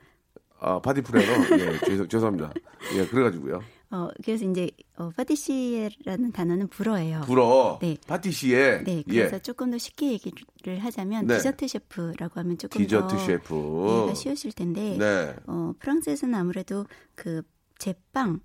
아 0.58 0.80
파티 0.80 1.02
플래너 1.02 1.60
예, 1.60 1.78
죄송, 1.80 2.08
죄송합니다. 2.08 2.52
예, 2.94 3.06
그래가지고요. 3.06 3.60
어, 3.90 4.08
그래서 4.24 4.44
이제 4.44 4.68
어, 4.96 5.10
파티시에라는 5.16 6.32
단어는 6.32 6.68
불어예요. 6.68 7.20
불어 7.24 7.78
네. 7.80 7.96
파티시에 8.06 8.82
네, 8.84 8.98
예, 8.98 9.02
그래서 9.02 9.38
조금 9.38 9.70
더 9.70 9.78
쉽게 9.78 10.12
얘기를 10.12 10.78
하자면 10.80 11.26
네. 11.26 11.36
디저트 11.36 11.68
셰프라고 11.68 12.40
하면 12.40 12.58
조금 12.58 12.80
디저트 12.80 13.14
더 13.14 13.18
셰프. 13.18 13.54
이해가 13.54 14.14
쉬우실 14.14 14.52
텐데 14.52 14.96
네, 14.98 15.34
어, 15.46 15.72
프랑스에서는 15.78 16.34
아무래도 16.34 16.84
그 17.14 17.42
제빵, 17.78 18.40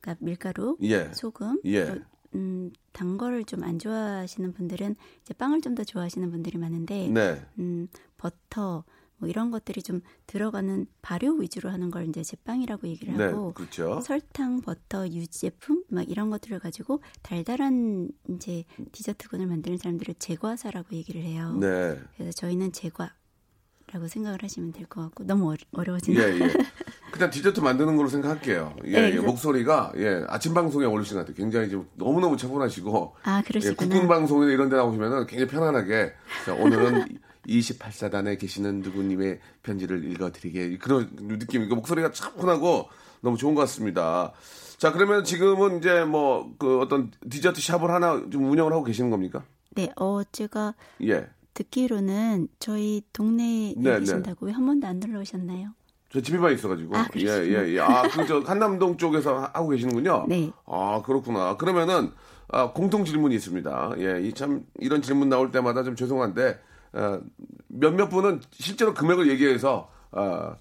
그러니까 0.00 0.24
밀가루, 0.24 0.76
예, 0.82 1.10
소금, 1.14 1.60
예. 1.64 1.86
또, 1.86 1.94
음, 2.34 2.70
단 2.92 3.16
거를 3.16 3.44
좀 3.44 3.62
안 3.62 3.78
좋아하시는 3.78 4.52
분들은 4.52 4.96
이제 5.22 5.32
빵을 5.34 5.60
좀 5.62 5.74
더 5.74 5.84
좋아하시는 5.84 6.30
분들이 6.30 6.58
많은데, 6.58 7.08
네, 7.08 7.40
음, 7.58 7.88
버터 8.18 8.84
뭐 9.22 9.28
이런 9.28 9.52
것들이 9.52 9.84
좀 9.84 10.00
들어가는 10.26 10.84
발효 11.00 11.34
위주로 11.34 11.70
하는 11.70 11.92
걸 11.92 12.08
이제 12.08 12.24
제빵이라고 12.24 12.88
얘기를 12.88 13.16
네, 13.16 13.26
하고 13.26 13.52
그렇죠. 13.52 14.00
설탕, 14.00 14.60
버터, 14.62 15.06
유제품 15.06 15.84
막 15.90 16.10
이런 16.10 16.28
것들을 16.28 16.58
가지고 16.58 17.00
달달한 17.22 18.08
이제 18.30 18.64
디저트군을 18.90 19.46
만드는 19.46 19.78
사람들을 19.78 20.16
제과사라고 20.18 20.96
얘기를 20.96 21.22
해요. 21.22 21.56
네, 21.60 21.96
그래서 22.16 22.32
저희는 22.32 22.72
제과 22.72 23.14
라고 23.92 24.08
생각을 24.08 24.42
하시면 24.42 24.72
될 24.72 24.86
것 24.86 25.02
같고 25.02 25.24
너무 25.24 25.50
어려, 25.50 25.58
예, 25.60 25.66
어려워지나? 25.80 26.20
예. 26.20 26.38
그냥 27.12 27.30
디저트 27.30 27.60
만드는 27.60 27.96
걸로 27.96 28.08
생각할게요. 28.08 28.74
예, 28.86 29.02
네, 29.02 29.12
예, 29.14 29.20
목소리가 29.20 29.92
예 29.98 30.24
아침 30.28 30.52
방송에 30.54 30.84
어울리신 30.86 31.14
것 31.14 31.20
같아요. 31.20 31.36
굉장히 31.36 31.68
지금 31.68 31.86
너무 31.94 32.18
너무 32.20 32.36
차분하시고 32.36 33.16
아 33.22 33.38
예, 33.38 33.42
그러시구나. 33.46 33.88
국군 33.88 34.08
방송이나 34.08 34.50
이런 34.50 34.68
데 34.68 34.76
나오시면은 34.76 35.26
굉장히 35.26 35.48
편안하게 35.48 36.12
자, 36.44 36.54
오늘은 36.54 37.18
28사단에 37.48 38.38
계시는 38.38 38.80
누구님의 38.80 39.40
편지를 39.62 40.04
읽어드리게 40.10 40.78
그런 40.78 41.10
느낌, 41.16 41.68
그 41.68 41.74
목소리가 41.74 42.12
차분하고 42.12 42.88
너무 43.20 43.36
좋은 43.36 43.54
것 43.54 43.62
같습니다. 43.62 44.32
자, 44.78 44.92
그러면 44.92 45.24
지금은 45.24 45.78
이제 45.78 46.04
뭐 46.04 46.52
그 46.58 46.80
어떤 46.80 47.10
디저트 47.28 47.60
샵을 47.60 47.90
하나 47.90 48.20
좀 48.30 48.50
운영을 48.50 48.72
하고 48.72 48.84
계시는 48.84 49.10
겁니까? 49.10 49.44
네, 49.70 49.90
어 49.96 50.22
제가 50.32 50.74
예. 51.04 51.26
듣기로는 51.54 52.48
저희 52.58 53.02
동네에 53.12 53.74
네, 53.76 53.98
계신다고 54.00 54.46
왜한 54.46 54.64
번도 54.66 54.86
안 54.86 55.00
들러오셨나요? 55.00 55.70
저 56.12 56.20
집에만 56.20 56.52
있어가지고. 56.54 56.96
아, 56.96 57.06
예. 57.16 57.22
예, 57.26 57.74
예. 57.74 57.80
아, 57.80 58.02
그, 58.02 58.26
저, 58.26 58.40
한남동 58.40 58.98
쪽에서 58.98 59.38
하- 59.38 59.50
하고 59.54 59.70
계시는군요. 59.70 60.26
네. 60.28 60.50
아, 60.66 61.00
그렇구나. 61.06 61.56
그러면은, 61.56 62.10
아, 62.48 62.70
공통 62.72 63.06
질문이 63.06 63.34
있습니다. 63.34 63.92
예, 63.98 64.20
이 64.22 64.34
참, 64.34 64.62
이런 64.78 65.00
질문 65.00 65.30
나올 65.30 65.50
때마다 65.50 65.82
좀 65.82 65.96
죄송한데, 65.96 66.48
어, 66.50 66.56
몇몇 67.68 68.08
분은 68.08 68.40
실제로 68.52 68.94
금액을 68.94 69.28
얘기해서, 69.30 69.90
아, 70.10 70.56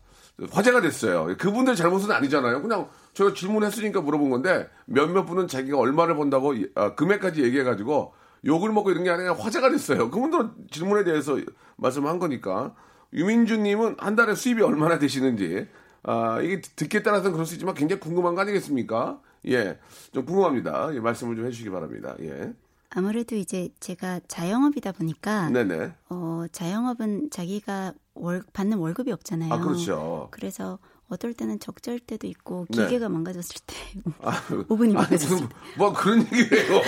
화제가 0.49 0.81
됐어요. 0.81 1.35
그분들 1.37 1.75
잘못은 1.75 2.11
아니잖아요. 2.11 2.61
그냥 2.61 2.87
제가 3.13 3.33
질문했으니까 3.33 4.01
물어본 4.01 4.29
건데, 4.29 4.69
몇몇 4.85 5.25
분은 5.25 5.47
자기가 5.47 5.77
얼마를 5.77 6.15
번다고, 6.15 6.53
이- 6.53 6.67
아, 6.75 6.95
금액까지 6.95 7.43
얘기해가지고, 7.43 8.13
욕을 8.45 8.71
먹고 8.71 8.89
이런 8.91 9.03
게 9.03 9.11
아니라 9.11 9.33
화제가 9.35 9.69
됐어요. 9.69 10.09
그분들은 10.09 10.51
질문에 10.71 11.03
대해서 11.03 11.37
말씀한 11.77 12.17
거니까. 12.17 12.73
유민주님은 13.13 13.97
한 13.99 14.15
달에 14.15 14.33
수입이 14.33 14.61
얼마나 14.63 14.97
되시는지, 14.97 15.67
아, 16.03 16.39
이게 16.41 16.61
듣기에 16.61 17.03
따라서는 17.03 17.33
그럴 17.33 17.45
수 17.45 17.53
있지만 17.55 17.75
굉장히 17.75 17.99
궁금한 17.99 18.33
거 18.33 18.41
아니겠습니까? 18.41 19.19
예, 19.47 19.79
좀 20.13 20.25
궁금합니다. 20.25 20.89
예, 20.95 20.99
말씀을 20.99 21.35
좀 21.35 21.45
해주시기 21.45 21.69
바랍니다. 21.69 22.15
예. 22.21 22.53
아무래도 22.93 23.35
이제 23.35 23.69
제가 23.79 24.19
자영업이다 24.27 24.91
보니까 24.91 25.49
네네. 25.49 25.93
어 26.09 26.45
자영업은 26.51 27.29
자기가 27.31 27.93
월 28.13 28.43
받는 28.53 28.77
월급이 28.77 29.11
없잖아요. 29.13 29.53
아, 29.53 29.59
그렇죠. 29.59 30.27
그래서 30.31 30.77
어떨 31.07 31.33
때는 31.33 31.59
적절 31.59 31.99
때도 31.99 32.27
있고 32.27 32.65
네. 32.69 32.83
기계가 32.85 33.09
망가졌을 33.09 33.55
때 33.65 33.75
아, 34.21 34.31
5분이 34.69 34.83
아니, 34.83 34.93
망가졌어요. 34.93 35.29
무슨, 35.31 35.49
뭐 35.77 35.93
그런 35.93 36.19
얘기를 36.21 36.69
해요. 36.69 36.81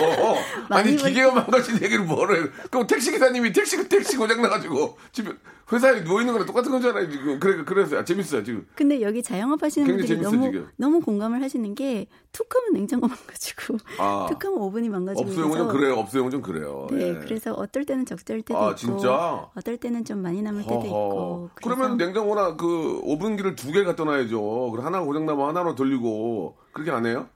아니, 0.70 0.96
기계가 0.96 1.34
망가진 1.34 1.76
얘기를 1.76 2.04
뭐를 2.06 2.38
해요. 2.38 2.50
그럼 2.72 2.88
택시 2.88 3.12
기사님이 3.12 3.52
택시, 3.52 3.88
택시 3.90 4.16
고장 4.18 4.42
나가지고 4.42 4.98
집에, 5.12 5.32
회사에 5.72 6.02
누워있는 6.02 6.34
거랑 6.34 6.46
똑같은 6.46 6.72
거잖아요, 6.72 7.10
지금. 7.10 7.40
그래, 7.40 7.64
그래서 7.66 7.98
아, 7.98 8.04
재밌어요, 8.04 8.44
지금. 8.44 8.68
근데 8.76 9.02
여기 9.02 9.24
자영업 9.24 9.64
하시는 9.64 9.88
분들이 9.88 10.08
재밌어요, 10.08 10.32
너무 10.32 10.52
지금. 10.52 10.68
너무 10.76 11.00
공감을 11.00 11.42
하시는 11.42 11.74
게 11.76 12.06
툭 12.34 12.48
하면 12.56 12.74
냉장고 12.74 13.08
망가지고 13.08 13.78
아. 14.00 14.26
툭 14.30 14.44
하면 14.44 14.58
오븐이 14.60 14.90
망가지고 14.90 15.30
업소용은 15.30 15.58
좀 15.58 15.68
그래요, 15.70 15.94
업소용은 15.96 16.32
좀 16.32 16.42
그래요. 16.42 16.88
네, 16.92 17.10
예. 17.10 17.14
그래서 17.14 17.54
어떨 17.54 17.86
때는 17.86 18.06
적절 18.06 18.42
때도 18.42 18.60
아, 18.60 18.66
있고 18.70 18.76
진짜? 18.76 19.50
어떨 19.56 19.78
때는 19.78 20.04
좀 20.04 20.20
많이 20.22 20.42
남을 20.42 20.64
때도 20.64 20.74
허허. 20.82 20.86
있고 20.88 21.50
그러면 21.56 21.98
냉장고나 21.98 22.56
그 22.58 23.00
오븐기를 23.04 23.56
두 23.56 23.72
개 23.72 23.84
갖다 23.84 24.04
놔야죠. 24.04 24.70
그리고 24.72 24.82
하나 24.86 25.02
고장나면 25.02 25.48
하나로 25.48 25.76
돌리고 25.76 26.58
그렇게 26.74 26.92
안 26.92 27.06
해요? 27.06 27.28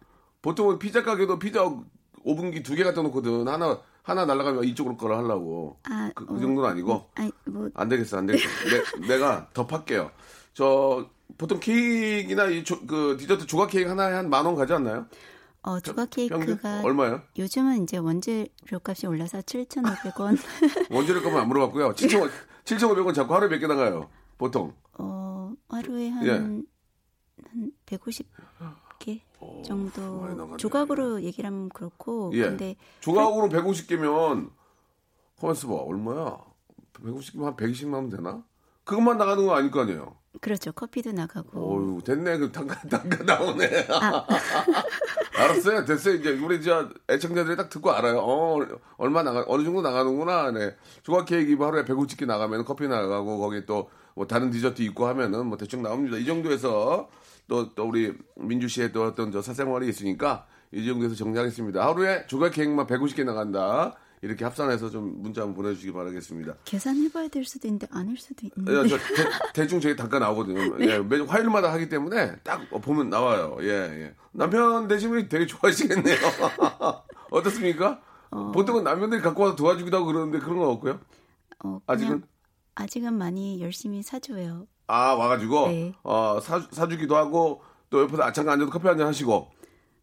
보통은 0.41 0.79
피자 0.79 1.03
가게도 1.03 1.39
피자 1.39 1.63
오븐기 2.24 2.62
두 2.63 2.75
개 2.75 2.84
갖다 2.84 3.01
놓거든. 3.03 3.48
하나 3.48 3.79
하나 4.07 4.25
날라가면 4.25 4.63
이쪽으로 4.63 4.95
거를 4.95 5.17
하려고. 5.17 5.77
아, 5.83 6.09
그, 6.15 6.25
그 6.25 6.33
어, 6.35 6.39
정도는 6.39 6.69
아니고 6.69 7.09
아니 7.15 7.29
뭐 7.45 7.69
안 7.73 7.89
되겠어, 7.89 8.17
안 8.17 8.25
되겠어. 8.25 8.47
내, 9.01 9.07
내가 9.07 9.49
더 9.53 9.67
팔게요. 9.67 10.11
저 10.53 11.09
보통 11.37 11.59
케이크나 11.59 12.45
이 12.45 12.63
조- 12.63 12.85
그 12.87 13.17
디저트 13.19 13.45
조각 13.47 13.69
케이크 13.69 13.89
하나에 13.89 14.13
한 14.13 14.29
만 14.29 14.45
원 14.45 14.55
가지 14.55 14.71
않나요? 14.73 15.07
어, 15.63 15.79
조각 15.81 16.09
케이크가 16.11 16.81
얼마예요? 16.83 17.21
요즘은 17.37 17.83
이제 17.83 17.97
원재료 17.97 18.79
값이 18.81 19.07
올라서 19.07 19.41
7,500원. 19.41 20.37
원재료 20.89 21.21
값은 21.21 21.37
안 21.39 21.47
물어봤고요. 21.49 21.93
7,500원 21.93 22.31
7,500원 22.63 23.13
자꾸 23.13 23.35
하루에 23.35 23.49
몇 23.49 23.59
개 23.59 23.67
나가요? 23.67 24.09
보통. 24.37 24.73
어, 24.97 25.51
하루에 25.67 26.09
한, 26.09 26.25
예. 26.25 26.31
한 26.31 26.63
150개 27.85 29.19
정도. 29.63 30.01
어. 30.01 30.58
조각으로 30.58 31.22
얘기를 31.24 31.48
하면 31.48 31.70
그렇고. 31.70 32.32
예. 32.34 32.44
근데 32.44 32.75
조각으로 33.01 33.50
150개면 33.50 34.50
가만있어 35.39 35.67
봐. 35.67 35.75
얼마야? 35.75 36.38
150만 36.94 37.44
한 37.44 37.56
120만 37.56 37.94
원 37.94 38.10
되나? 38.10 38.44
그것만 38.84 39.17
나가는 39.17 39.46
거 39.46 39.53
아닐 39.56 39.70
거 39.72 39.82
아니에요. 39.82 40.15
그렇죠. 40.39 40.72
커피도 40.72 41.12
나가고. 41.12 41.60
어유 41.60 42.01
됐네. 42.03 42.38
그 42.38 42.51
단가 42.51 42.79
단가 42.88 43.24
나오네. 43.24 43.88
아. 43.89 44.25
알았어요. 45.38 45.86
됐어요. 45.86 46.15
이제 46.15 46.32
우리 46.32 46.62
저 46.62 46.89
애청자들이 47.10 47.56
딱 47.58 47.70
듣고 47.70 47.91
알아요. 47.91 48.20
어 48.20 48.60
얼마 48.98 49.24
나가 49.24 49.44
어느 49.48 49.63
정도 49.63 49.82
나가는구나. 49.82 50.51
네. 50.51 50.75
조각 51.03 51.25
케이크 51.25 51.62
하루에 51.63 51.84
150개 51.86 52.25
나가면 52.25 52.65
커피 52.65 52.88
나가고 52.88 53.39
거기 53.39 53.65
또 53.65 53.89
뭐 54.17 54.25
다른 54.25 54.50
디저트 54.50 54.82
있고 54.82 55.06
하면은 55.06 55.46
뭐 55.46 55.58
대충 55.60 55.84
나옵니다. 55.84 56.17
이 56.17 56.25
정도에서 56.25 57.08
또, 57.48 57.74
또 57.74 57.88
우리 57.88 58.13
민주 58.36 58.68
씨의 58.68 58.92
또 58.92 59.04
어떤 59.04 59.32
저 59.32 59.42
사생활이 59.42 59.88
있으니까 59.88 60.48
이 60.72 60.86
정도에서 60.86 61.16
정리하겠습니다. 61.16 61.86
하루에 61.86 62.25
조각 62.27 62.54
케이크만 62.54 62.88
150개 62.88 63.24
나간다. 63.24 63.96
이렇게 64.22 64.44
합산해서 64.46 64.89
좀 64.89 65.22
문자 65.22 65.42
한번 65.42 65.56
보내주시기 65.56 65.94
바라겠습니다. 65.94 66.56
계산해봐야 66.66 67.27
될 67.27 67.46
수도 67.46 67.68
있는데 67.68 67.88
아닐 67.92 68.18
수도 68.18 68.48
야, 68.48 68.50
있는데. 68.58 68.89
저 68.89 68.98
대, 69.54 69.68
충 69.68 69.80
저희 69.80 69.96
단가 69.96 70.18
나오거든요. 70.18 70.75
예, 70.89 70.98
매주 71.00 71.25
화요일마다 71.25 71.72
하기 71.74 71.88
때문에 71.88 72.38
딱 72.38 72.68
보면 72.82 73.10
나와요. 73.10 73.58
예, 73.62 73.68
예. 73.68 74.16
남편 74.32 74.88
분이 74.88 75.30
되게 75.30 75.46
좋아하시겠네요. 75.46 76.16
어떻습니까? 77.30 78.01
보통은 78.54 78.84
남편들이 78.84 79.22
갖고 79.22 79.44
와서 79.44 79.56
도와주기도 79.56 79.98
하고 79.98 80.08
그러는데 80.08 80.39
그런 80.39 80.58
건 80.58 80.70
없고요. 80.70 81.00
어, 81.63 81.80
아직은? 81.86 82.24
아직은 82.75 83.13
많이 83.13 83.62
열심히 83.62 84.01
사줘요. 84.01 84.68
아, 84.88 85.13
와가지고, 85.13 85.67
네. 85.67 85.94
어, 86.03 86.39
사, 86.41 86.62
사주기도 86.72 87.15
하고, 87.15 87.62
또 87.89 88.01
옆에서 88.01 88.24
아창가 88.24 88.53
앉아서 88.53 88.72
커피 88.72 88.88
한 88.88 88.98
잔 88.98 89.08
하시고, 89.08 89.50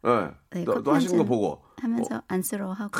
예. 0.06 0.30
네, 0.50 0.64
또, 0.64 0.82
또한 0.82 0.96
하시는 0.96 1.16
거잔 1.16 1.26
보고. 1.28 1.62
하면서 1.80 2.22
안쓰러워하고. 2.28 2.92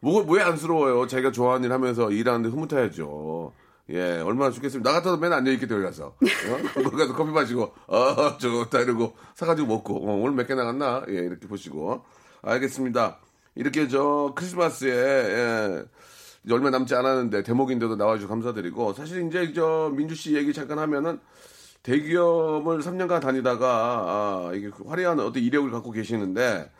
뭐, 0.00 0.22
뭐, 0.22 0.32
왜 0.34 0.42
안쓰러워요? 0.42 1.06
자기가 1.06 1.32
좋아하는 1.32 1.64
일 1.66 1.72
하면서 1.72 2.10
일하는데 2.10 2.48
흐뭇해야죠. 2.50 3.52
예, 3.90 4.20
얼마나 4.20 4.50
좋겠습니다. 4.50 4.90
나 4.90 4.96
같아도 4.98 5.16
맨날 5.16 5.38
앉아있게 5.38 5.66
되어 5.66 5.80
가서. 5.80 6.06
어? 6.08 6.14
거기 6.84 6.96
가서 6.96 7.14
커피 7.14 7.30
마시고, 7.30 7.72
어, 7.86 8.36
좋다, 8.38 8.80
이러고, 8.80 9.14
사가지고 9.34 9.66
먹고, 9.68 9.94
어, 9.96 10.14
오늘 10.16 10.32
몇 10.32 10.46
개 10.46 10.54
나갔나? 10.54 11.04
예, 11.08 11.14
이렇게 11.14 11.46
보시고. 11.48 12.04
알겠습니다. 12.42 13.18
이렇게 13.54 13.88
저, 13.88 14.32
크리스마스에, 14.36 14.90
예, 14.92 15.84
얼마 16.52 16.70
남지 16.70 16.94
않았는데, 16.94 17.42
대목인데도 17.42 17.96
나와주셔서 17.96 18.28
감사드리고, 18.28 18.92
사실 18.94 19.26
이제 19.26 19.52
저, 19.52 19.92
민주 19.94 20.14
씨 20.14 20.34
얘기 20.36 20.52
잠깐 20.52 20.78
하면은, 20.78 21.20
대기업을 21.82 22.80
3년간 22.80 23.20
다니다가, 23.20 23.68
아, 23.68 24.52
이게 24.54 24.70
화려한 24.86 25.20
어떤 25.20 25.42
이력을 25.42 25.70
갖고 25.70 25.90
계시는데, 25.90 26.70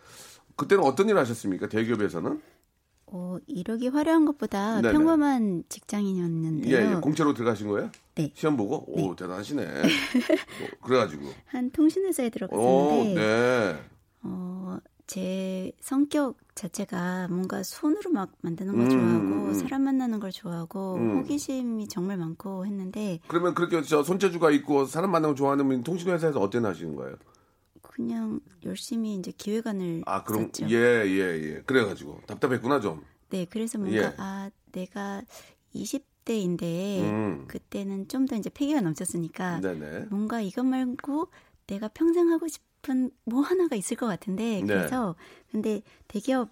그때는 0.56 0.84
어떤 0.84 1.08
일 1.08 1.16
하셨습니까? 1.18 1.68
대기업에서는? 1.68 2.40
어, 3.10 3.38
이력이 3.46 3.88
화려한 3.88 4.26
것보다 4.26 4.82
네네. 4.82 4.92
평범한 4.92 5.58
예, 5.58 5.62
직장인이었는데요. 5.68 6.96
예. 6.96 7.00
공채로 7.00 7.32
들어가신 7.32 7.68
거예요? 7.68 7.90
네. 8.16 8.30
시험 8.34 8.56
보고? 8.56 8.84
오, 8.86 9.16
대단하시네. 9.16 9.62
어, 9.64 10.84
그래가지고. 10.84 11.30
한 11.46 11.70
통신회사에 11.70 12.26
오, 12.26 12.30
들어갔었는데 12.30 13.14
네. 13.14 13.80
어, 14.24 14.76
제 15.08 15.72
성격 15.80 16.36
자체가 16.54 17.28
뭔가 17.28 17.62
손으로 17.62 18.10
막 18.10 18.30
만드는 18.42 18.74
걸 18.76 18.82
음, 18.82 18.90
좋아하고 18.90 19.46
음. 19.48 19.54
사람 19.54 19.82
만나는 19.84 20.20
걸 20.20 20.30
좋아하고 20.30 20.96
음. 20.96 21.18
호기심이 21.18 21.88
정말 21.88 22.18
많고 22.18 22.66
했는데 22.66 23.18
그러면 23.26 23.54
그렇게 23.54 23.80
저 23.82 24.02
손재주가 24.02 24.50
있고 24.50 24.84
사람 24.84 25.10
만나는 25.10 25.34
거 25.34 25.38
좋아하는 25.38 25.66
분 25.66 25.82
통신회사에서 25.82 26.38
어때 26.40 26.58
하시는 26.58 26.94
거예요? 26.94 27.16
그냥 27.80 28.38
열심히 28.64 29.14
이제 29.16 29.32
기획안을 29.36 30.02
아, 30.06 30.22
그럼, 30.24 30.50
썼죠. 30.52 30.68
예, 30.70 30.76
예, 31.06 31.20
예. 31.42 31.62
그래가지고. 31.64 32.20
답답했구나, 32.26 32.80
좀. 32.80 33.02
네, 33.30 33.46
그래서 33.48 33.78
뭔가 33.78 33.96
예. 33.96 34.14
아 34.18 34.50
내가 34.72 35.22
20대인데 35.74 37.00
음. 37.00 37.44
그때는 37.48 38.08
좀 38.08 38.26
더 38.26 38.36
이제 38.36 38.50
패기가 38.50 38.82
넘쳤으니까 38.82 39.60
네네. 39.60 40.06
뭔가 40.10 40.40
이것 40.42 40.64
말고 40.64 41.28
내가 41.66 41.88
평생 41.88 42.30
하고 42.30 42.46
싶 42.46 42.62
은 42.88 43.10
뭐 43.24 43.42
하나가 43.42 43.76
있을 43.76 43.96
것 43.96 44.06
같은데 44.06 44.60
네. 44.60 44.66
그래서 44.66 45.14
근데 45.50 45.82
대기업 46.08 46.50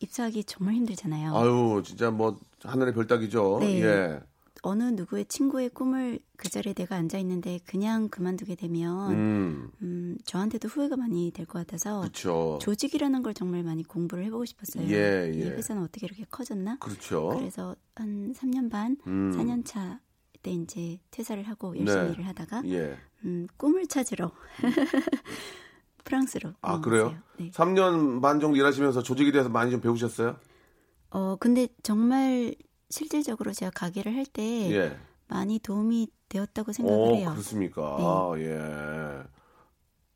입사하기 0.00 0.44
정말 0.44 0.74
힘들잖아요. 0.74 1.34
아유, 1.36 1.82
진짜 1.84 2.10
뭐, 2.10 2.38
하늘의 2.62 2.94
별따기죠. 2.94 3.58
네. 3.60 3.82
예. 3.82 4.20
어느 4.62 4.82
누구의 4.84 5.26
친구의 5.26 5.68
꿈을 5.70 6.18
그 6.36 6.48
자리에 6.48 6.72
내가 6.72 6.96
앉아 6.96 7.18
있는데 7.18 7.58
그냥 7.66 8.08
그만두게 8.08 8.54
되면 8.54 9.10
음. 9.12 9.70
음, 9.82 10.16
저한테도 10.24 10.68
후회가 10.68 10.96
많이 10.96 11.30
될 11.32 11.44
것 11.46 11.58
같아서 11.58 12.00
그렇죠. 12.00 12.58
조직이라는 12.62 13.22
걸 13.22 13.34
정말 13.34 13.62
많이 13.62 13.82
공부를 13.84 14.24
해보고 14.24 14.46
싶었어요. 14.46 14.88
예, 14.88 15.30
이 15.34 15.40
예. 15.40 15.50
회사는 15.50 15.82
어떻게 15.82 16.06
이렇게 16.06 16.24
커졌나? 16.30 16.78
그렇죠. 16.78 17.28
그래서 17.36 17.76
한 17.94 18.32
3년 18.32 18.70
반, 18.70 18.96
음. 19.06 19.32
4년 19.36 19.64
차 19.66 20.00
때 20.44 20.50
이제 20.52 20.98
퇴사를 21.10 21.42
하고 21.48 21.76
열심히 21.76 22.04
네. 22.04 22.12
일을 22.12 22.26
하다가 22.28 22.62
예. 22.66 22.96
음, 23.24 23.48
꿈을 23.56 23.86
찾으러 23.88 24.30
프랑스로 26.04 26.52
아. 26.60 26.80
그래요? 26.80 27.16
네. 27.38 27.50
3년 27.50 28.20
반 28.20 28.38
정도 28.38 28.56
일하시면서 28.56 29.02
조직에 29.02 29.32
대해서 29.32 29.48
많이 29.48 29.70
좀 29.72 29.80
배우셨어요? 29.80 30.36
어 31.10 31.36
근데 31.40 31.66
정말 31.82 32.54
실질적으로 32.90 33.52
제가 33.52 33.70
가게를 33.74 34.14
할때 34.14 34.70
예. 34.70 34.98
많이 35.26 35.58
도움이 35.58 36.08
되었다고 36.28 36.72
생각을 36.72 36.98
오, 36.98 37.14
해요. 37.16 37.30
그렇습니까? 37.30 37.96
네. 37.98 38.04
아, 38.04 38.32
예. 38.38 39.22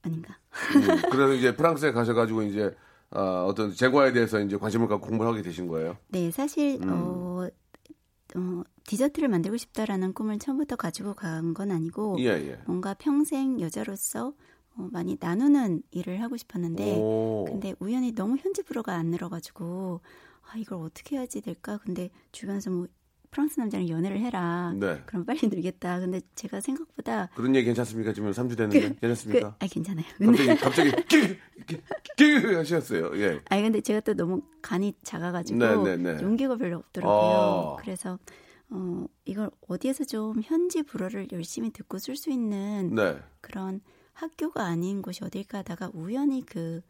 아닌가? 0.03 0.37
음, 0.77 1.11
그래서 1.11 1.33
이제 1.33 1.57
프랑스에 1.57 1.93
가셔가지고 1.93 2.43
이제 2.43 2.77
아, 3.11 3.45
어떤 3.49 3.73
제과에 3.73 4.13
대해서 4.13 4.39
이제 4.41 4.59
관심을 4.59 4.87
갖고 4.89 5.07
공부를 5.09 5.33
하게 5.33 5.43
되신 5.43 5.67
거예요. 5.69 5.97
네, 6.09 6.31
사실 6.31 6.79
음. 6.83 6.91
어, 6.91 7.49
어, 8.37 8.63
디저트를 8.89 9.29
만들고 9.29 9.59
싶다라는 9.59 10.15
꿈을 10.15 10.39
처음부터 10.39 10.77
가지고 10.77 11.13
간 11.15 11.53
건 11.53 11.71
아니고 11.71 12.17
예, 12.21 12.27
예. 12.29 12.59
뭔가 12.67 12.95
평생 12.95 13.61
여자로서 13.61 14.33
어, 14.77 14.89
많이 14.93 15.17
나누는 15.21 15.83
일을 15.91 16.23
하고 16.23 16.37
싶었는데 16.39 16.97
오. 16.99 17.45
근데 17.49 17.75
우연히 17.81 18.13
너무 18.15 18.37
현지 18.39 18.63
불어가 18.63 18.95
안 18.95 19.07
늘어가지고 19.07 20.01
아 20.51 20.57
이걸 20.57 20.81
어떻게 20.83 21.17
해야지 21.17 21.41
될까? 21.43 21.79
근데 21.85 22.09
주변에서 22.33 22.71
뭐 22.71 22.87
프랑스 23.31 23.61
남자랑 23.61 23.91
연애를 23.91 24.21
해라. 24.21 24.73
네. 24.75 25.03
그럼 25.05 25.27
빨리 25.27 25.41
늘겠다. 25.43 26.01
근데 26.01 26.23
제가 26.35 26.61
생각보다 26.63 27.29
그런 27.35 27.55
얘기 27.55 27.67
괜찮습니까? 27.67 28.15
지금 28.15 28.31
3주 28.31 28.57
됐는데 28.57 28.89
그, 28.95 29.01
괜찮습니까? 29.01 29.57
아 29.59 29.67
괜찮아요. 29.67 30.07
근데 30.17 30.55
갑자기 30.57 30.91
갑자기 30.93 31.37
끼끼끼 32.17 32.55
하셨어요. 32.55 33.11
예. 33.21 33.41
아니 33.51 33.63
근데 33.63 33.83
제가 33.83 34.01
또 34.01 34.15
너무 34.15 34.41
간이 34.63 34.95
작아가지고 35.03 35.59
네, 35.59 35.97
네, 35.97 36.15
네. 36.15 36.23
용기가 36.23 36.57
별로 36.57 36.79
없더라고요. 36.79 37.77
아. 37.79 37.83
그래서 37.83 38.19
어 38.71 39.05
이걸 39.25 39.51
어디에서 39.69 40.05
좀 40.05 40.41
현지 40.43 40.83
불어를 40.83 41.29
열심히 41.33 41.71
듣고 41.71 41.99
쓸 41.99 42.17
수 42.17 42.31
있는 42.31 42.95
네. 42.95 43.19
그런 43.41 43.81
학교가 44.13 44.65
아닌 44.65 45.01
곳이 45.03 45.25
어딜까 45.25 45.59
하다가 45.59 45.91
우연히 45.95 46.45
그 46.45 46.81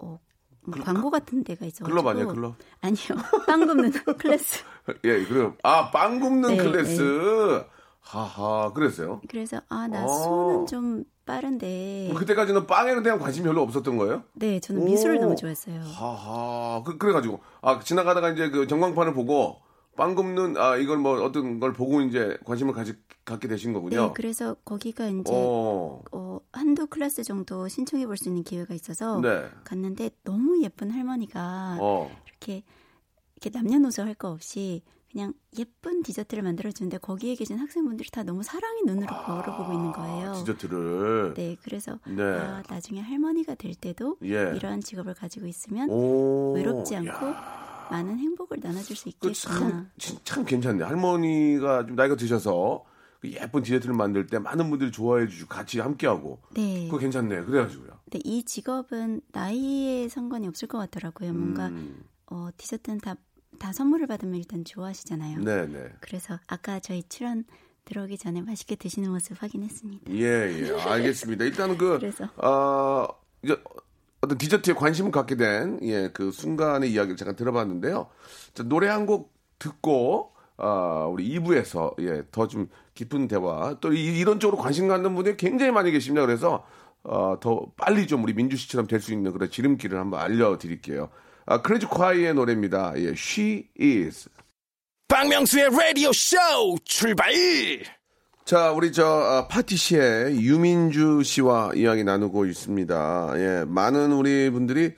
어, 0.00 0.18
뭐 0.62 0.78
광고 0.82 1.10
같은 1.10 1.44
데가 1.44 1.64
있어가지고 1.66 1.88
클럽 1.88 2.06
아니에요, 2.08 2.28
클럽? 2.28 2.54
아니요 2.80 2.98
빵 3.46 3.66
굽는 3.66 3.92
클래스 4.18 4.64
예, 5.04 5.24
그럼 5.24 5.56
아, 5.62 5.90
빵 5.90 6.18
굽는 6.20 6.48
네, 6.50 6.56
클래스. 6.56 7.64
하하, 8.00 8.72
그랬어요. 8.72 9.20
그래서 9.28 9.60
아 9.68 9.88
나 9.88 10.04
아. 10.04 10.06
손은 10.06 10.66
좀 10.66 11.04
빠른데 11.24 12.12
그때까지는 12.16 12.66
빵에 12.68 13.02
대한 13.02 13.18
관심이 13.18 13.44
별로 13.46 13.62
없었던 13.62 13.96
거예요? 13.96 14.22
네 14.34 14.60
저는 14.60 14.84
미술을 14.84 15.16
오. 15.16 15.20
너무 15.22 15.34
좋아했어요. 15.36 15.80
하하, 15.80 16.82
그, 16.84 16.98
그래가지고, 16.98 17.40
아, 17.62 17.80
지나가다가 17.80 18.30
이제 18.30 18.48
그 18.50 18.68
전광판을 18.68 19.12
보고, 19.12 19.60
빵 19.96 20.14
굽는, 20.14 20.56
아, 20.56 20.76
이걸 20.76 20.98
뭐 20.98 21.20
어떤 21.22 21.58
걸 21.58 21.72
보고 21.72 22.00
이제 22.02 22.36
관심을 22.44 22.74
가지, 22.74 22.94
갖게 23.24 23.48
되신 23.48 23.72
거군요. 23.72 24.06
네 24.08 24.12
그래서 24.14 24.54
거기가 24.64 25.08
이제 25.08 25.32
어, 25.34 26.02
어, 26.12 26.40
한두 26.52 26.86
클래스 26.86 27.24
정도 27.24 27.66
신청해 27.68 28.06
볼 28.06 28.16
수 28.16 28.28
있는 28.28 28.42
기회가 28.44 28.72
있어서 28.74 29.20
네. 29.20 29.48
갔는데 29.64 30.10
너무 30.22 30.62
예쁜 30.62 30.90
할머니가 30.90 31.78
어, 31.80 32.10
이렇게 32.28 32.62
이렇게 33.40 33.58
남녀노소 33.58 34.02
할 34.02 34.14
거 34.14 34.28
없이 34.30 34.82
그냥 35.10 35.32
예쁜 35.58 36.02
디저트를 36.02 36.42
만들어 36.42 36.70
주는데 36.70 36.98
거기에 36.98 37.34
계신 37.36 37.58
학생분들이 37.58 38.10
다 38.10 38.22
너무 38.22 38.42
사랑의 38.42 38.82
눈으로 38.84 39.06
걸어보고 39.06 39.72
있는 39.72 39.92
거예요. 39.92 40.32
디저트를. 40.34 41.34
네, 41.34 41.56
그래서 41.62 41.98
네. 42.06 42.22
아, 42.22 42.62
나중에 42.68 43.00
할머니가 43.00 43.54
될 43.54 43.74
때도 43.74 44.16
예. 44.24 44.52
이러한 44.54 44.80
직업을 44.82 45.14
가지고 45.14 45.46
있으면 45.46 45.88
오. 45.90 46.52
외롭지 46.54 46.96
않고 46.96 47.26
야, 47.26 47.65
많은 47.90 48.18
행복을 48.18 48.58
나눠줄 48.62 48.96
수그 48.96 49.08
있겠구나. 49.10 49.32
참, 49.70 49.90
진- 49.98 50.18
참 50.24 50.44
괜찮네. 50.44 50.84
할머니가 50.84 51.86
좀 51.86 51.96
나이가 51.96 52.16
드셔서 52.16 52.84
그 53.20 53.30
예쁜 53.32 53.62
디저트를 53.62 53.94
만들 53.94 54.26
때 54.26 54.38
많은 54.38 54.68
분들이 54.70 54.90
좋아해 54.92 55.26
주시고 55.26 55.48
같이 55.48 55.80
함께하고. 55.80 56.40
네. 56.54 56.84
그거 56.86 56.98
괜찮네. 56.98 57.44
그래가지고요. 57.44 57.90
근데 58.04 58.20
이 58.24 58.44
직업은 58.44 59.20
나이에 59.32 60.08
상관이 60.08 60.46
없을 60.48 60.68
것 60.68 60.78
같더라고요. 60.78 61.32
뭔가 61.32 61.68
음, 61.68 62.04
어, 62.26 62.48
디저트는 62.56 62.98
다, 62.98 63.16
다 63.58 63.72
선물을 63.72 64.06
받으면 64.06 64.36
일단 64.36 64.64
좋아하시잖아요. 64.64 65.40
네네. 65.40 65.92
그래서 66.00 66.38
아까 66.46 66.78
저희 66.80 67.02
출연 67.08 67.44
들어오기 67.84 68.18
전에 68.18 68.42
맛있게 68.42 68.74
드시는 68.76 69.10
모습 69.10 69.40
확인했습니다. 69.42 70.10
예, 70.12 70.22
예. 70.68 70.80
알겠습니다. 70.80 71.44
일단은 71.44 71.78
그, 71.78 71.98
그래서. 72.00 72.28
아, 72.38 73.06
이제 73.42 73.56
어떤 74.26 74.38
디저트에 74.38 74.74
관심을 74.74 75.10
갖게 75.10 75.36
된, 75.36 75.78
예, 75.82 76.10
그 76.12 76.30
순간의 76.30 76.92
이야기를 76.92 77.16
잠깐 77.16 77.36
들어봤는데요. 77.36 78.08
자, 78.54 78.62
노래 78.64 78.88
한 78.88 79.06
곡 79.06 79.32
듣고, 79.58 80.32
아, 80.58 81.06
우리 81.10 81.28
2부에서 81.38 81.94
예, 82.00 82.22
더 82.30 82.46
좀 82.46 82.68
깊은 82.94 83.28
대화 83.28 83.76
또 83.80 83.92
이, 83.92 84.22
런 84.24 84.40
쪽으로 84.40 84.60
관심 84.60 84.88
갖는 84.88 85.14
분들이 85.14 85.36
굉장히 85.36 85.70
많이 85.72 85.90
계십니다. 85.90 86.24
그래서 86.26 86.64
어, 87.04 87.36
더 87.40 87.66
빨리 87.76 88.06
좀 88.06 88.22
우리 88.24 88.32
민주 88.34 88.56
씨처럼 88.56 88.86
될 88.86 89.00
수 89.00 89.12
있는 89.12 89.32
그런 89.32 89.50
지름길을 89.50 89.98
한번 89.98 90.20
알려드릴게요. 90.20 91.08
아, 91.46 91.62
크레이지 91.62 91.86
콰이의 91.86 92.34
노래입니다. 92.34 92.94
예, 92.96 93.08
She 93.10 93.68
Is. 93.80 94.28
박명수의 95.08 95.70
라디오 95.70 96.10
쇼 96.12 96.36
출발 96.84 97.32
자, 98.46 98.70
우리 98.70 98.92
저 98.92 99.04
아, 99.04 99.48
파티시에 99.48 100.40
유민주 100.40 101.24
씨와 101.24 101.72
이야기 101.74 102.04
나누고 102.04 102.46
있습니다. 102.46 103.32
예, 103.38 103.64
많은 103.66 104.12
우리 104.12 104.50
분들이 104.50 104.94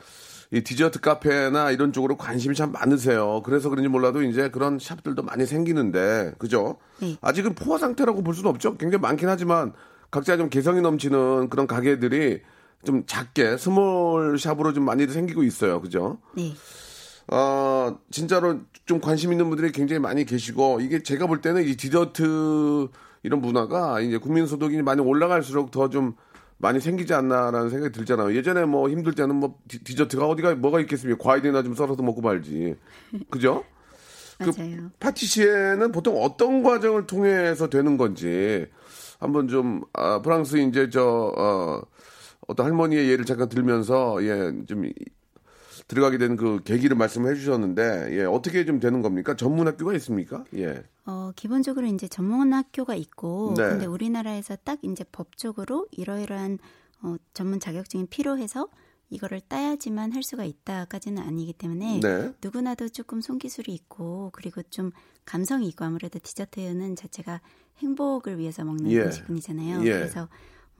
이 0.50 0.60
디저트 0.60 1.00
카페나 1.00 1.70
이런 1.70 1.94
쪽으로 1.94 2.18
관심이 2.18 2.54
참 2.54 2.72
많으세요. 2.72 3.40
그래서 3.46 3.70
그런지 3.70 3.88
몰라도 3.88 4.22
이제 4.22 4.50
그런 4.50 4.78
샵들도 4.78 5.22
많이 5.22 5.46
생기는데, 5.46 6.34
그죠? 6.36 6.76
네. 7.00 7.16
아직은 7.22 7.54
포화 7.54 7.78
상태라고 7.78 8.22
볼 8.22 8.34
수는 8.34 8.50
없죠. 8.50 8.76
굉장히 8.76 9.00
많긴 9.00 9.30
하지만 9.30 9.72
각자 10.10 10.36
좀 10.36 10.50
개성이 10.50 10.82
넘치는 10.82 11.48
그런 11.48 11.66
가게들이 11.66 12.42
좀 12.84 13.04
작게 13.06 13.56
small 13.56 14.38
shop으로 14.38 14.74
좀 14.74 14.84
많이 14.84 15.06
생기고 15.06 15.42
있어요. 15.42 15.80
그죠? 15.80 16.18
네. 16.36 16.52
어, 17.28 17.96
진짜로 18.10 18.60
좀 18.84 19.00
관심 19.00 19.32
있는 19.32 19.48
분들이 19.48 19.72
굉장히 19.72 20.00
많이 20.00 20.26
계시고, 20.26 20.82
이게 20.82 21.02
제가 21.02 21.26
볼 21.26 21.40
때는 21.40 21.64
이 21.64 21.76
디저트 21.76 22.88
이런 23.28 23.42
문화가 23.42 24.00
이제 24.00 24.16
국민소득이 24.16 24.80
많이 24.82 25.02
올라갈수록 25.02 25.70
더 25.70 25.88
좀 25.88 26.14
많이 26.60 26.80
생기지 26.80 27.14
않나라는 27.14 27.68
생각이 27.70 27.92
들잖아요. 27.92 28.34
예전에 28.34 28.64
뭐 28.64 28.88
힘들 28.88 29.12
때는 29.14 29.36
뭐 29.36 29.58
디, 29.68 29.84
디저트가 29.84 30.26
어디가 30.26 30.54
뭐가 30.56 30.80
있겠습니까? 30.80 31.22
과일이나 31.22 31.62
좀 31.62 31.74
썰어서 31.74 32.02
먹고 32.02 32.20
말지. 32.22 32.74
그죠? 33.30 33.64
그 34.42 34.50
맞아요. 34.56 34.90
파티시에는 34.98 35.92
보통 35.92 36.16
어떤 36.22 36.62
과정을 36.62 37.06
통해서 37.06 37.68
되는 37.68 37.96
건지 37.96 38.66
한번 39.20 39.46
좀 39.48 39.82
아, 39.92 40.20
프랑스 40.22 40.56
이제 40.56 40.88
저 40.90 41.32
어, 41.36 41.82
어떤 42.48 42.66
할머니의 42.66 43.08
예를 43.10 43.24
잠깐 43.24 43.48
들면서 43.48 44.22
예 44.24 44.52
좀 44.66 44.84
들어가게 45.88 46.18
된 46.18 46.36
그 46.36 46.62
계기를 46.62 46.96
말씀해 46.96 47.34
주셨는데 47.34 48.10
예 48.12 48.24
어떻게 48.24 48.64
좀 48.64 48.78
되는 48.78 49.02
겁니까? 49.02 49.34
전문 49.34 49.66
학교가 49.66 49.94
있습니까? 49.94 50.44
예. 50.54 50.84
어, 51.06 51.32
기본적으로 51.34 51.86
이제 51.86 52.06
전문 52.06 52.52
학교가 52.52 52.94
있고, 52.94 53.54
네. 53.56 53.70
근데 53.70 53.86
우리나라에서 53.86 54.56
딱 54.62 54.78
이제 54.82 55.02
법적으로 55.10 55.86
이러이러한 55.90 56.58
어, 57.02 57.16
전문 57.32 57.58
자격증이 57.60 58.06
필요해서 58.06 58.68
이거를 59.08 59.40
따야지만 59.40 60.12
할 60.12 60.22
수가 60.22 60.44
있다까지는 60.44 61.22
아니기 61.22 61.54
때문에 61.54 62.00
네. 62.00 62.32
누구나도 62.42 62.90
조금 62.90 63.22
손기술이 63.22 63.72
있고 63.72 64.28
그리고 64.34 64.62
좀 64.64 64.90
감성이 65.24 65.68
있고 65.68 65.86
아무래도 65.86 66.18
디저트는 66.18 66.94
자체가 66.94 67.40
행복을 67.78 68.38
위해서 68.38 68.64
먹는 68.64 68.90
예. 68.90 69.00
음식이잖아요. 69.04 69.80
예. 69.86 69.90
그래서 69.90 70.28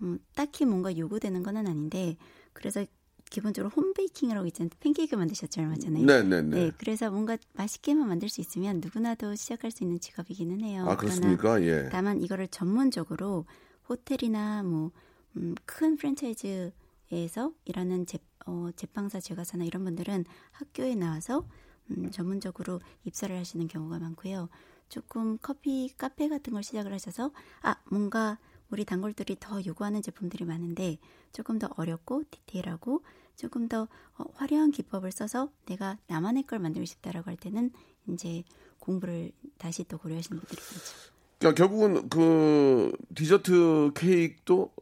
음, 0.03 0.19
딱히 0.37 0.67
뭔가 0.67 0.97
요구되는 0.97 1.43
건 1.43 1.57
아닌데 1.57 2.17
그래서 2.53 2.85
기본적으로 3.31 3.71
홈베이킹이라고 3.71 4.47
있잖아요. 4.49 4.71
팬케이크 4.81 5.15
만드셨죠 5.15 5.61
얼마 5.61 5.77
전에. 5.77 6.01
네, 6.01 6.23
네, 6.23 6.43
네. 6.43 6.65
네, 6.65 6.73
그래서 6.79 7.11
뭔가 7.11 7.37
맛있게만 7.55 8.09
만들 8.09 8.29
수 8.29 8.41
있으면 8.41 8.81
누구나도 8.81 9.35
시작할 9.35 9.71
수 9.71 9.85
있는 9.85 10.01
직업이기는 10.01 10.61
해요. 10.63 10.87
아, 10.89 10.97
그렇습니까? 10.97 11.63
예. 11.63 11.89
다만 11.91 12.21
이거를 12.21 12.49
전문적으로 12.49 13.47
호텔이나 13.89 14.63
뭐, 14.63 14.91
음, 15.37 15.55
큰 15.65 15.97
프랜차이즈에서 15.97 17.53
일하는 17.65 18.07
제, 18.07 18.19
어, 18.47 18.71
제빵사, 18.77 19.21
제과사나 19.21 19.65
이런 19.65 19.85
분들은 19.85 20.25
학교에 20.53 20.95
나와서 20.95 21.47
음, 21.91 22.11
전문적으로 22.11 22.81
입사를 23.05 23.35
하시는 23.37 23.67
경우가 23.69 23.99
많고요. 23.99 24.49
조금 24.89 25.39
커피, 25.41 25.93
카페 25.97 26.29
같은 26.29 26.53
걸 26.53 26.63
시작을 26.63 26.93
하셔서 26.93 27.31
아, 27.63 27.77
뭔가 27.91 28.39
우리 28.71 28.85
단골들이 28.85 29.37
더 29.41 29.65
요구하는 29.65 30.03
제품들이 30.03 30.45
많은데 30.45 30.99
조금 31.33 31.59
더 31.59 31.69
어렵고 31.77 32.25
디테일하고 32.31 33.03
조금 33.37 33.69
더 33.69 33.89
어, 34.17 34.25
화려한 34.35 34.73
기법을 34.73 35.13
써서 35.13 35.51
내가 35.67 35.97
나만의 36.09 36.45
걸 36.45 36.59
만들고 36.59 36.85
싶다라고 36.85 37.31
할 37.31 37.37
때는 37.37 37.71
이제 38.09 38.43
공부를 38.79 39.33
다시 39.59 39.85
또 39.85 39.99
고려하시는 39.99 40.39
분들이 40.41 40.61
많죠. 40.61 41.19
그러니까 41.39 41.57
결국은 41.57 42.09
그 42.09 42.93
디저트 43.15 43.93
케이크도 43.95 44.73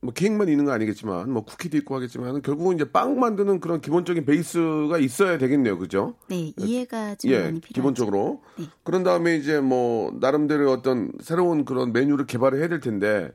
뭐 0.00 0.12
케이크만 0.12 0.48
있는 0.48 0.64
거 0.64 0.72
아니겠지만 0.72 1.30
뭐 1.30 1.44
쿠키도 1.44 1.76
있고 1.78 1.96
하겠지만 1.96 2.40
결국은 2.42 2.76
이제 2.76 2.90
빵 2.90 3.18
만드는 3.18 3.58
그런 3.60 3.80
기본적인 3.80 4.24
베이스가 4.24 4.98
있어야 4.98 5.38
되겠네요. 5.38 5.76
그죠? 5.78 6.14
네, 6.28 6.52
이해가 6.56 7.16
좀 7.16 7.30
예, 7.30 7.40
많이 7.40 7.60
필요하죠. 7.60 7.74
기본적으로. 7.74 8.42
네. 8.58 8.66
그런 8.84 9.02
다음에 9.02 9.36
이제 9.36 9.60
뭐 9.60 10.16
나름대로 10.20 10.70
어떤 10.70 11.12
새로운 11.20 11.64
그런 11.64 11.92
메뉴를 11.92 12.26
개발을 12.26 12.60
해야 12.60 12.68
될 12.68 12.80
텐데 12.80 13.32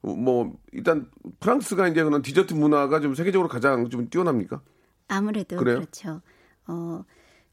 뭐 0.00 0.56
일단 0.72 1.10
프랑스가 1.40 1.88
이제 1.88 2.02
그런 2.02 2.22
디저트 2.22 2.54
문화가 2.54 3.00
좀 3.00 3.14
세계적으로 3.14 3.48
가장 3.48 3.90
좀 3.90 4.08
뛰어납니까? 4.08 4.62
아무래도 5.08 5.56
그래요? 5.56 5.76
그렇죠. 5.76 6.22
어, 6.66 7.04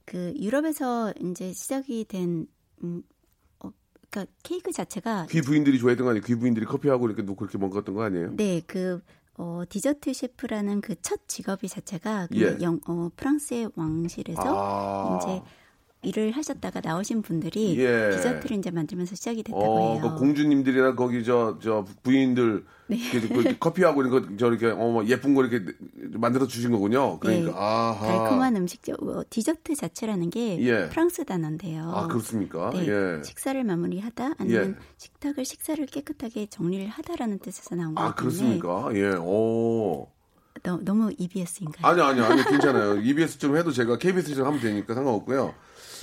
그 0.06 0.34
유럽에서 0.40 1.14
이제 1.20 1.52
시작이 1.52 2.06
된 2.06 2.48
음, 2.84 3.02
어, 3.02 3.13
그러니까 4.14 4.32
케이크 4.44 4.72
자체가 4.72 5.26
귀 5.30 5.42
부인들이 5.42 5.80
좋아했던 5.80 6.06
거 6.06 6.12
아니에요? 6.12 6.24
귀 6.24 6.36
부인들이 6.36 6.66
커피하고 6.68 7.08
이렇게 7.08 7.24
놓고 7.24 7.36
그렇게 7.36 7.58
먹었던 7.58 7.96
거 7.96 8.04
아니에요? 8.04 8.36
네, 8.36 8.62
그 8.68 9.02
어, 9.36 9.64
디저트 9.68 10.14
셰프라는 10.14 10.82
그 10.82 10.94
첫 11.02 11.28
직업이 11.28 11.68
자체가 11.68 12.28
그 12.32 12.40
예. 12.40 12.58
영, 12.62 12.80
어, 12.88 13.10
프랑스의 13.16 13.72
왕실에서 13.76 14.42
아. 14.46 15.18
이제 15.18 15.42
일을 16.04 16.32
하셨다가 16.32 16.82
나오신 16.84 17.22
분들이 17.22 17.78
예. 17.80 18.12
디저트를 18.12 18.58
이제 18.58 18.72
만들면서 18.72 19.16
시작이 19.16 19.44
됐다고 19.44 19.64
어, 19.64 19.94
해요. 19.94 20.02
그 20.02 20.20
공주님들이나 20.20 20.96
거기 20.96 21.24
저, 21.24 21.58
저 21.62 21.86
부인들 22.04 22.66
네. 22.88 22.98
그 23.12 23.58
커피하고 23.58 24.02
이런 24.02 24.12
거 24.12 24.38
저렇게 24.38 24.68
어, 24.68 24.76
뭐 24.76 25.06
예쁜 25.06 25.34
거 25.34 25.44
이렇게 25.44 25.74
만들어 26.12 26.46
주신 26.48 26.72
거군요. 26.72 27.20
그러니까 27.20 27.52
네. 27.52 27.58
아하. 27.58 28.06
달콤한 28.06 28.56
음식, 28.58 28.82
어, 28.90 29.24
디저트 29.30 29.76
자체라는 29.76 30.30
게 30.30 30.60
예. 30.62 30.90
프랑스 30.90 31.24
단어인데요. 31.26 31.92
아, 31.94 32.08
그렇습니까? 32.08 32.72
네, 32.74 32.88
예. 32.88 33.24
식사를 33.24 33.64
마무리하다 33.64 34.34
아니면 34.38 34.76
예. 34.78 34.86
식탁을 34.98 35.46
식사를 35.46 35.84
깨끗하게 35.86 36.48
정리를 36.48 36.88
하다라는 36.88 37.40
뜻에서 37.40 37.76
나온 37.76 37.96
거기 37.96 38.08
아, 38.08 38.14
그렇습니까? 38.14 38.90
예. 38.94 39.16
오. 39.16 40.08
너, 40.64 40.78
너무 40.84 41.12
EBS인가요? 41.18 41.86
아니 41.86 42.02
아니 42.02 42.22
아니 42.22 42.44
괜찮아요. 42.44 43.00
EBS 43.04 43.38
좀 43.38 43.58
해도 43.58 43.72
제가 43.72 43.98
KBS 43.98 44.34
좀 44.36 44.46
하면 44.48 44.60
되니까 44.60 44.94
상관없고요. 44.94 45.54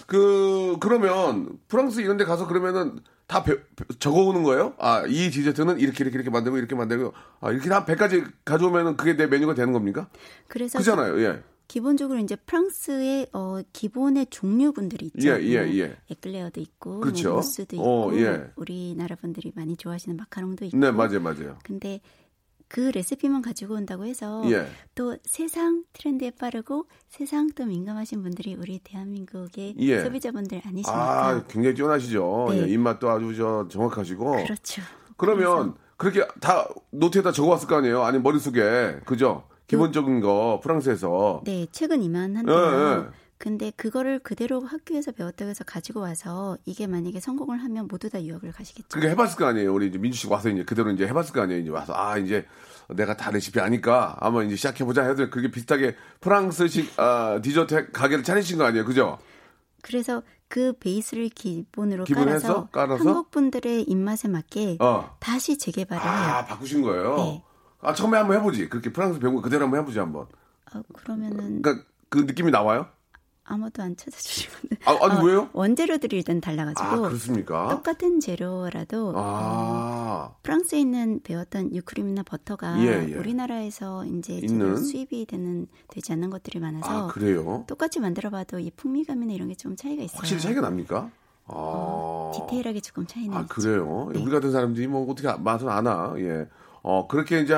그 0.07 0.77
그러면 0.81 1.59
프랑스 1.68 2.01
이런 2.01 2.16
데 2.16 2.25
가서 2.25 2.46
그러면은 2.46 3.01
다 3.27 3.42
배- 3.42 3.57
배- 3.57 3.85
적어오는 3.99 4.42
거예요? 4.42 4.75
아, 4.79 5.05
이 5.07 5.31
디저트는 5.31 5.79
이렇게 5.79 6.03
이렇게 6.05 6.16
이렇게 6.16 6.31
만들고 6.31 6.59
이렇게 6.59 6.75
만들고 6.75 7.12
아, 7.40 7.53
이렇게 7.53 7.70
한 7.70 7.85
100가지 7.85 8.31
가져오면은 8.44 8.96
그게 8.96 9.16
내 9.16 9.27
메뉴가 9.27 9.55
되는 9.55 9.73
겁니까? 9.73 10.09
그래서 10.49 10.79
그잖아요. 10.79 11.20
예. 11.23 11.42
기본적으로 11.68 12.18
이제 12.18 12.35
프랑스의 12.35 13.29
어, 13.33 13.61
기본의 13.73 14.27
종류분들이 14.31 15.07
있죠. 15.14 15.29
예, 15.29 15.40
예, 15.44 15.64
뭐 15.64 15.75
예. 15.77 15.96
에클레어도 16.11 16.61
있고, 16.61 16.99
그렇죠. 16.99 17.29
뭐 17.29 17.37
무스도 17.38 17.77
있고, 17.77 18.09
어, 18.09 18.14
예. 18.16 18.51
우리나라 18.57 19.14
분들이 19.14 19.53
많이 19.55 19.77
좋아하시는 19.77 20.16
마카롱도 20.16 20.64
있고. 20.64 20.77
네, 20.77 20.90
맞아요. 20.90 21.20
맞아요. 21.20 21.57
근데 21.62 22.01
그 22.70 22.92
레시피만 22.94 23.42
가지고 23.42 23.74
온다고 23.74 24.06
해서 24.06 24.42
예. 24.48 24.64
또 24.94 25.16
세상 25.24 25.83
트렌드에 25.92 26.30
빠르고 26.30 26.87
세상 27.09 27.50
또 27.56 27.66
민감하신 27.66 28.22
분들이 28.22 28.54
우리 28.54 28.78
대한민국의 28.78 29.74
예. 29.78 30.04
소비자분들 30.04 30.62
아니십니까? 30.64 31.28
아, 31.28 31.42
굉장히 31.48 31.74
뛰어나시죠. 31.74 32.46
네. 32.50 32.62
예, 32.62 32.68
입맛도 32.68 33.11
아주 33.11 33.35
저 33.37 33.66
정확하시고. 33.68 34.44
그렇죠. 34.44 34.83
그러면 35.16 35.74
그렇게 35.96 36.24
다 36.40 36.68
노트에다 36.92 37.33
적어왔을 37.33 37.66
거 37.66 37.76
아니에요? 37.76 38.04
아니 38.04 38.20
머릿속에 38.20 39.00
그죠? 39.04 39.48
기본적인 39.66 40.20
거 40.20 40.61
프랑스에서 40.62 41.42
네, 41.44 41.66
최근 41.72 42.04
이만한데요. 42.04 42.56
예, 42.56 42.61
예. 42.61 43.06
근데 43.40 43.72
그거를 43.74 44.18
그대로 44.18 44.61
학교에서 44.61 45.12
배웠다고 45.12 45.48
해서 45.48 45.64
가지고 45.64 46.00
와서 46.00 46.59
이게 46.66 46.87
만약에 46.87 47.20
성공을 47.20 47.64
하면 47.64 47.88
모두 47.88 48.11
다 48.11 48.22
유학을 48.22 48.53
가시겠죠. 48.53 48.88
그러니까 48.90 49.12
해봤을 49.12 49.37
거 49.38 49.46
아니에요. 49.46 49.72
우리 49.72 49.87
이제 49.87 49.96
민주 49.96 50.18
씨 50.18 50.26
와서 50.26 50.50
이제 50.50 50.62
그대로 50.62 50.90
이제 50.90 51.07
해봤을 51.07 51.33
거 51.33 51.40
아니에요. 51.40 51.62
이제 51.62 51.70
와서 51.70 51.94
아 51.96 52.18
이제 52.18 52.46
내가 52.90 53.16
다 53.16 53.31
레시피 53.31 53.59
아니까 53.59 54.18
한번 54.20 54.46
이제 54.46 54.57
시작해 54.57 54.85
보자 54.85 55.05
해도 55.05 55.31
그게 55.31 55.50
비슷하게 55.50 55.96
프랑스식 56.20 57.00
아, 57.00 57.40
디저트 57.42 57.92
가게를 57.92 58.24
차리신 58.24 58.59
거 58.59 58.64
아니에요, 58.64 58.85
그죠? 58.85 59.18
그래서 59.81 60.22
그 60.48 60.74
베이스를 60.79 61.31
기본으로 61.31 62.05
깔아서, 62.05 62.31
해서? 62.35 62.68
깔아서? 62.70 63.03
한국 63.09 63.31
분들의 63.31 63.85
입맛에 63.85 64.29
맞게 64.29 64.76
어. 64.81 65.16
다시 65.18 65.57
재개발을 65.57 66.07
아 66.07 66.37
해요. 66.37 66.44
바꾸신 66.46 66.83
거예요. 66.83 67.16
네. 67.16 67.44
아 67.81 67.94
처음에 67.94 68.18
한번 68.18 68.37
해보지. 68.37 68.68
그렇게 68.68 68.92
프랑스 68.92 69.18
배운 69.18 69.35
거 69.35 69.40
그대로 69.40 69.64
한번 69.64 69.81
해보지 69.81 69.98
한번. 69.98 70.26
어, 70.74 70.83
그러면은 70.92 71.62
그러니까 71.62 71.87
그 72.11 72.18
느낌이 72.18 72.50
나와요? 72.50 72.87
아무도 73.51 73.83
안 73.83 73.97
찾아주시거든. 73.97 74.69
아, 74.85 74.97
아니, 75.03 75.27
왜요? 75.27 75.49
원재료들이 75.53 76.17
일단 76.17 76.41
달라가지고 76.41 76.85
아 76.89 76.97
그렇습니까? 77.09 77.69
똑같은 77.69 78.21
재료라도 78.21 79.09
어, 79.09 79.13
아 79.17 80.35
프랑스에 80.43 80.81
있는 80.81 81.21
배웠던 81.23 81.75
유크림이나 81.75 82.23
버터가 82.23 82.81
예, 82.81 83.09
예. 83.11 83.15
우리나라에서 83.15 84.05
이제 84.07 84.35
있는? 84.43 84.77
수입이 84.77 85.27
되는 85.27 85.67
되지 85.89 86.13
않는 86.13 86.31
것들이 86.31 86.61
많아서 86.61 86.89
아, 86.89 87.07
그래요? 87.09 87.65
똑같이 87.67 87.99
만들어봐도 88.01 88.59
이 88.61 88.71
풍미감이나 88.77 89.33
이런 89.33 89.49
게 89.49 89.55
좀 89.55 89.77
차이가 89.77 90.03
있어요. 90.03 90.17
확실히 90.19 90.41
차이가 90.41 90.61
납니까? 90.63 91.11
어, 91.47 92.33
디테일하게 92.35 92.81
조금 92.81 93.07
차이는 93.07 93.37
아 93.37 93.41
있죠. 93.43 93.55
그래요? 93.55 94.11
네. 94.15 94.23
우리 94.23 94.31
같은 94.31 94.53
사람들이 94.53 94.87
뭐 94.87 95.11
어떻게 95.11 95.31
맛을 95.37 95.69
아나? 95.69 96.15
예. 96.19 96.47
어 96.83 97.07
그렇게 97.09 97.41
이제 97.41 97.55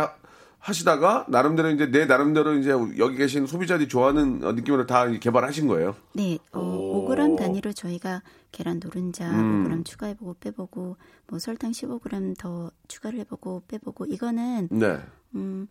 하시다가 0.63 1.27
나름대로 1.29 1.71
이제 1.71 1.91
내 1.91 2.07
나름대로 2.07 2.55
이제 2.55 2.71
여기 2.71 3.17
계신 3.17 3.47
소비자들이 3.47 3.89
좋아하는 3.89 4.45
어, 4.45 4.53
느낌으로 4.53 4.87
다 4.87 5.09
개발하신 5.09 5.67
거예요. 5.67 5.97
네, 6.15 6.39
어, 6.53 6.61
오. 6.61 7.09
5g 7.09 7.37
단위로 7.37 7.73
저희가 7.73 8.23
계란 8.53 8.79
노른자 8.79 9.29
음. 9.33 9.69
5g 9.69 9.85
추가해보고 9.85 10.37
빼보고 10.39 10.97
뭐 11.27 11.39
설탕 11.41 11.73
15g 11.73 12.39
더 12.39 12.71
추가를 12.87 13.19
해보고 13.21 13.65
빼보고 13.67 14.07
이거는 14.07 14.69
네. 14.71 15.01
음, 15.35 15.67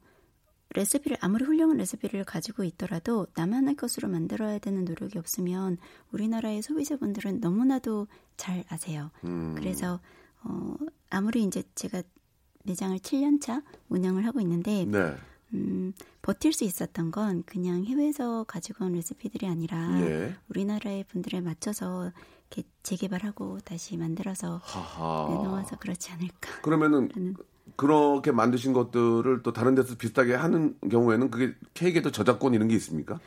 레시피를 0.75 1.17
아무리 1.21 1.45
훌륭한 1.45 1.77
레시피를 1.77 2.25
가지고 2.25 2.65
있더라도 2.65 3.27
나만의 3.35 3.77
것으로 3.77 4.09
만들어야 4.09 4.59
되는 4.59 4.83
노력이 4.83 5.17
없으면 5.17 5.77
우리나라의 6.11 6.61
소비자분들은 6.61 7.39
너무나도 7.39 8.07
잘 8.35 8.65
아세요. 8.67 9.11
음. 9.23 9.55
그래서 9.57 10.01
어, 10.43 10.75
아무리 11.09 11.43
이제 11.43 11.63
제가 11.75 12.03
매장을 12.63 12.97
7년 12.97 13.41
차 13.41 13.61
운영을 13.89 14.25
하고 14.25 14.39
있는데 14.41 14.85
네. 14.85 15.15
음, 15.53 15.93
버틸 16.21 16.53
수 16.53 16.63
있었던 16.63 17.11
건 17.11 17.43
그냥 17.45 17.83
해외에서 17.83 18.45
가지고 18.45 18.85
온 18.85 18.93
레시피들이 18.93 19.47
아니라 19.47 20.01
예. 20.01 20.35
우리나라의 20.49 21.03
분들에 21.05 21.41
맞춰서 21.41 22.11
이렇게 22.51 22.67
재개발하고 22.83 23.59
다시 23.59 23.97
만들어서 23.97 24.61
하하. 24.63 25.29
내놓아서 25.29 25.77
그렇지 25.77 26.11
않을까. 26.11 26.61
그러면은 26.61 27.09
라는 27.13 27.35
그렇게 27.75 28.31
만드신 28.31 28.73
것들을 28.73 29.43
또 29.43 29.53
다른 29.53 29.75
데서 29.75 29.95
비슷하게 29.95 30.35
하는 30.35 30.77
경우에는 30.89 31.31
그게 31.31 31.53
케이크에도 31.73 32.11
저작권 32.11 32.53
이런 32.53 32.67
게 32.67 32.75
있습니까? 32.75 33.19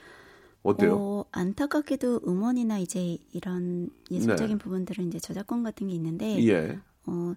어때요? 0.63 0.97
어, 0.97 1.25
안타깝게도 1.31 2.23
음원이나 2.27 2.79
이제 2.79 3.19
이런 3.33 3.91
예술적인 4.11 4.59
부분들은 4.59 5.09
이제 5.09 5.19
저작권 5.19 5.63
같은 5.63 5.89
게 5.89 5.95
있는데 5.95 6.37
네. 6.37 6.49
예. 6.49 6.79
어, 7.07 7.35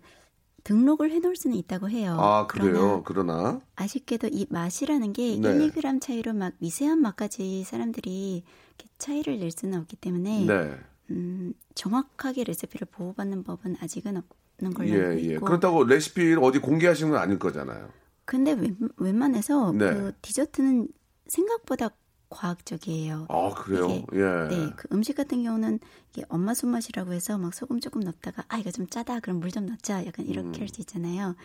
등록을 0.68 1.12
해놓을 1.12 1.38
수는 1.38 1.56
있다고 1.56 1.90
해요. 1.90 2.18
아 2.20 2.46
그래요. 2.46 3.02
그러나 3.06 3.32
그러나 3.32 3.62
아쉽게도 3.78 4.28
이 4.34 4.48
맛이라는 4.50 5.14
게 5.14 5.38
네. 5.40 5.64
1, 5.64 5.72
2g 5.72 6.02
차이로 6.02 6.34
막 6.34 6.54
미세한 6.60 7.00
맛까지 7.02 7.64
사람들이 7.64 8.44
이렇게 8.78 8.94
차이를 8.98 9.40
낼 9.40 9.50
수는 9.50 9.80
없기 9.80 9.96
때문에 9.96 10.46
네. 10.46 10.76
음, 11.12 11.54
정확하게 11.74 12.44
레시피를 12.44 12.88
보호받는 12.92 13.44
법은 13.46 13.78
아직은 13.80 14.22
없는 14.58 14.74
걸로 14.74 14.90
예, 14.90 15.06
알고 15.06 15.22
예. 15.22 15.34
있고. 15.36 15.46
그렇다고 15.46 15.86
레시피를 15.86 16.44
어디 16.44 16.60
공개하시는 16.60 17.14
건 17.14 17.22
아닐 17.22 17.40
거잖아요. 17.40 17.90
근데 18.26 18.52
웬, 18.52 18.78
웬만해서 18.98 19.72
네. 19.72 19.94
그 19.94 20.12
디저트는 20.22 20.90
생각보다 21.28 21.92
과학적이에요. 22.30 23.28
아 23.30 23.50
그래요. 23.56 23.86
이게, 23.90 24.06
예. 24.14 24.48
네, 24.50 24.70
그 24.76 24.88
음식 24.92 25.16
같은 25.16 25.44
경우는 25.44 25.80
이게 26.12 26.24
엄마 26.30 26.54
손맛이라고 26.54 27.14
해서 27.14 27.38
막 27.38 27.54
소금 27.54 27.80
조금 27.80 28.02
넣다가 28.02 28.44
아 28.50 28.58
이거 28.58 28.72
좀 28.72 28.88
짜다 28.88 29.20
그럼 29.22 29.40
물 29.40 29.52
좀 29.52 29.66
넣자 29.66 30.06
약간 30.06 30.26
이렇게 30.26 30.60
음. 30.60 30.62
할수 30.62 30.82
있잖아요. 30.82 31.36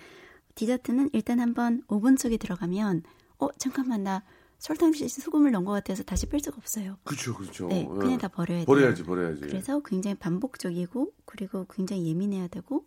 디저트는 0.54 1.10
일단 1.12 1.40
한번 1.40 1.82
오븐 1.88 2.16
속에 2.16 2.36
들어가면 2.36 3.02
어 3.38 3.48
잠깐만 3.58 4.02
나 4.02 4.22
설탕 4.58 4.90
없이 4.90 5.08
소금을 5.08 5.50
넣은 5.52 5.64
것 5.64 5.72
같아서 5.72 6.02
다시 6.04 6.26
뺄 6.26 6.40
수가 6.40 6.56
없어요. 6.58 6.96
그렇죠, 7.04 7.34
그렇죠. 7.34 7.66
네, 7.68 7.80
예. 7.80 7.98
그냥 7.98 8.18
다 8.18 8.28
버려야 8.28 8.58
돼요. 8.58 8.66
버려야지, 8.66 9.02
버려야지. 9.04 9.40
그래서 9.40 9.80
굉장히 9.84 10.14
반복적이고 10.16 11.12
그리고 11.24 11.66
굉장히 11.70 12.06
예민해야 12.06 12.48
되고 12.48 12.86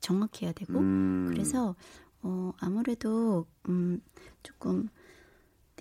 정확해야 0.00 0.52
되고 0.52 0.78
음. 0.78 1.26
그래서 1.30 1.74
어 2.22 2.52
아무래도 2.58 3.46
음 3.68 4.00
조금 4.42 4.88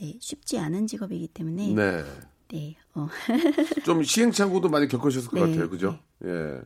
네 0.03 0.17
쉽지 0.19 0.59
않은 0.59 0.85
직업이기 0.85 1.29
때문에 1.29 1.73
네. 1.73 2.03
네, 2.51 2.75
어, 2.93 3.07
좀 3.85 4.03
시행착오도 4.03 4.67
많이 4.67 4.89
겪으셨을 4.89 5.29
것 5.29 5.39
네, 5.39 5.51
같아요, 5.51 5.69
그죠? 5.69 5.97
예. 6.25 6.59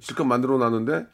실컷 0.00 0.24
만들어 0.24 0.58
놨는데 0.58 1.06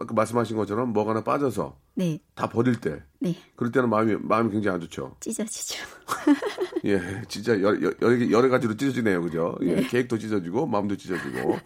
아까 0.00 0.14
말씀하신 0.14 0.56
것처럼 0.56 0.92
뭐가 0.92 1.12
하나 1.12 1.22
빠져서 1.22 1.78
네, 1.94 2.18
다 2.34 2.48
버릴 2.48 2.80
때 2.80 3.02
네, 3.20 3.36
그럴 3.54 3.70
때는 3.70 3.88
마음이 3.88 4.16
마음이 4.20 4.50
굉장히 4.50 4.74
안 4.74 4.80
좋죠. 4.80 5.14
찢어지죠. 5.20 5.84
예, 6.86 7.00
진짜 7.28 7.52
여러, 7.62 7.80
여러, 8.02 8.30
여러 8.30 8.48
가지로 8.48 8.76
찢어지네요, 8.76 9.22
그죠? 9.22 9.56
예, 9.62 9.76
계획도 9.76 10.18
찢어지고, 10.18 10.66
마음도 10.66 10.96
찢어지고. 10.96 11.56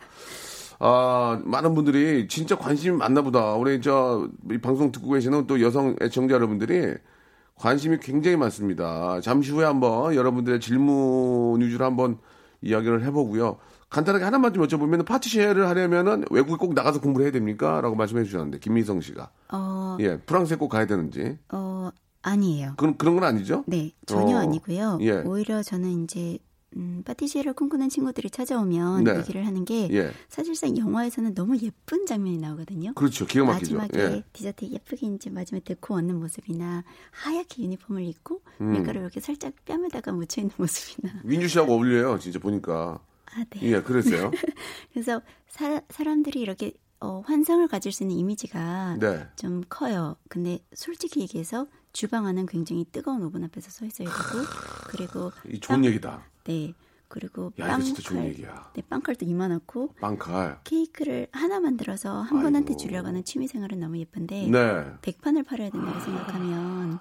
아, 0.79 1.41
많은 1.43 1.75
분들이 1.75 2.29
진짜 2.29 2.59
관심이 2.59 2.95
많나 2.95 3.23
보다. 3.23 3.55
우리 3.55 3.81
저, 3.81 4.29
이 4.53 4.59
방송 4.59 4.93
듣고 4.93 5.11
계시는 5.13 5.47
또 5.47 5.63
여성 5.63 5.97
애청자 6.03 6.35
여러분들이 6.35 6.97
관심이 7.57 7.99
굉장히 8.01 8.37
많습니다. 8.37 9.21
잠시 9.21 9.51
후에 9.51 9.65
한번 9.65 10.15
여러분들의 10.15 10.61
질문 10.61 11.61
위주로 11.61 11.85
한번 11.85 12.19
이야기를 12.63 13.05
해보고요. 13.05 13.59
간단하게 13.89 14.25
하나만 14.25 14.53
좀 14.53 14.67
여쭤보면 14.67 15.07
파티시에를 15.07 15.69
하려면은 15.69 16.25
외국에 16.31 16.57
꼭 16.57 16.75
나가서 16.75 17.01
공부를 17.01 17.27
해야 17.27 17.33
됩니까? 17.33 17.81
라고 17.81 17.95
말씀해 17.95 18.25
주셨는데, 18.25 18.59
김미성 18.59 19.01
씨가. 19.01 19.31
어, 19.53 19.97
예, 20.01 20.19
프랑스에 20.19 20.57
꼭 20.57 20.69
가야 20.69 20.87
되는지. 20.87 21.39
어 21.53 21.91
아니에요. 22.23 22.75
그런, 22.77 22.99
그런 22.99 23.15
건 23.15 23.25
아니죠? 23.25 23.65
네, 23.67 23.93
전혀 24.05 24.37
어, 24.37 24.41
아니고요. 24.41 24.99
예. 25.03 25.23
오히려 25.25 25.63
저는 25.63 26.05
이제 26.05 26.39
음, 26.77 27.03
파티시에를 27.05 27.55
꿈꾸는 27.55 27.89
친구들이 27.89 28.29
찾아오면 28.31 29.05
네. 29.05 29.19
얘기를 29.19 29.47
하는 29.47 29.65
게 29.65 29.89
예. 29.93 30.13
사실상 30.29 30.77
영화에서는 30.77 31.35
너무 31.35 31.57
예쁜 31.63 32.05
장면이 32.05 32.39
나오거든요. 32.39 32.93
그렇죠. 32.95 33.27
기가 33.27 33.47
막히죠. 33.47 33.77
마지막에 33.77 33.99
예. 34.17 34.25
디저트 34.33 34.67
예쁘게 34.67 35.07
이제 35.07 35.31
마지막에 35.31 35.65
데코 35.75 35.95
얹는 35.95 36.19
모습이나 36.21 36.85
하얗게 37.13 37.63
유니폼을 37.63 38.03
입고 38.05 38.43
음. 38.61 38.73
밀가루 38.73 39.01
이렇게 39.01 39.21
살짝 39.21 39.55
뺨에다가 39.65 40.13
묻혀 40.13 40.43
있는 40.43 40.55
모습이나 40.59 41.15
민주 41.25 41.49
씨하고 41.49 41.73
어울려요. 41.73 42.19
진짜 42.19 42.39
보니까. 42.39 43.01
아 43.35 43.45
네. 43.51 43.61
예, 43.63 43.83
그랬어요. 43.83 44.31
그래서 44.93 45.21
사, 45.49 45.81
사람들이 45.91 46.41
이렇게 46.41 46.73
어, 47.01 47.21
환상을 47.27 47.67
가질 47.69 47.93
수 47.93 48.05
있는 48.05 48.17
이미지가 48.17 48.97
네. 49.01 49.27
좀 49.37 49.63
커요. 49.69 50.17
근데 50.29 50.59
솔직히 50.75 51.21
얘기해서 51.21 51.67
주방 51.93 52.27
안은 52.27 52.47
굉장히 52.47 52.85
뜨거운 52.93 53.23
오븐 53.23 53.45
앞에서 53.45 53.71
서 53.71 53.85
있어야 53.87 54.09
되고 54.09 54.45
그리고 54.89 55.33
이 55.49 55.59
좋은 55.61 55.79
빵- 55.81 55.85
얘기다. 55.87 56.23
네 56.47 56.75
그리고 57.09 57.53
야, 57.61 57.69
빵칼. 57.69 58.35
네 58.75 58.83
빵칼도 58.89 59.25
이만하고 59.25 59.95
빵칼. 60.01 60.59
케이크를 60.65 61.29
하나 61.33 61.61
만들어서 61.61 62.21
한 62.23 62.41
분한테 62.43 62.73
아이고. 62.73 62.77
주려고 62.83 63.09
하는 63.09 63.25
취미 63.25 63.47
생활은 63.47 63.79
너무 63.81 63.99
예쁜데 63.99 64.49
네. 64.49 64.85
백판을 65.03 65.45
팔아야 65.45 65.71
된다고 65.71 66.01
생각하면 66.01 66.99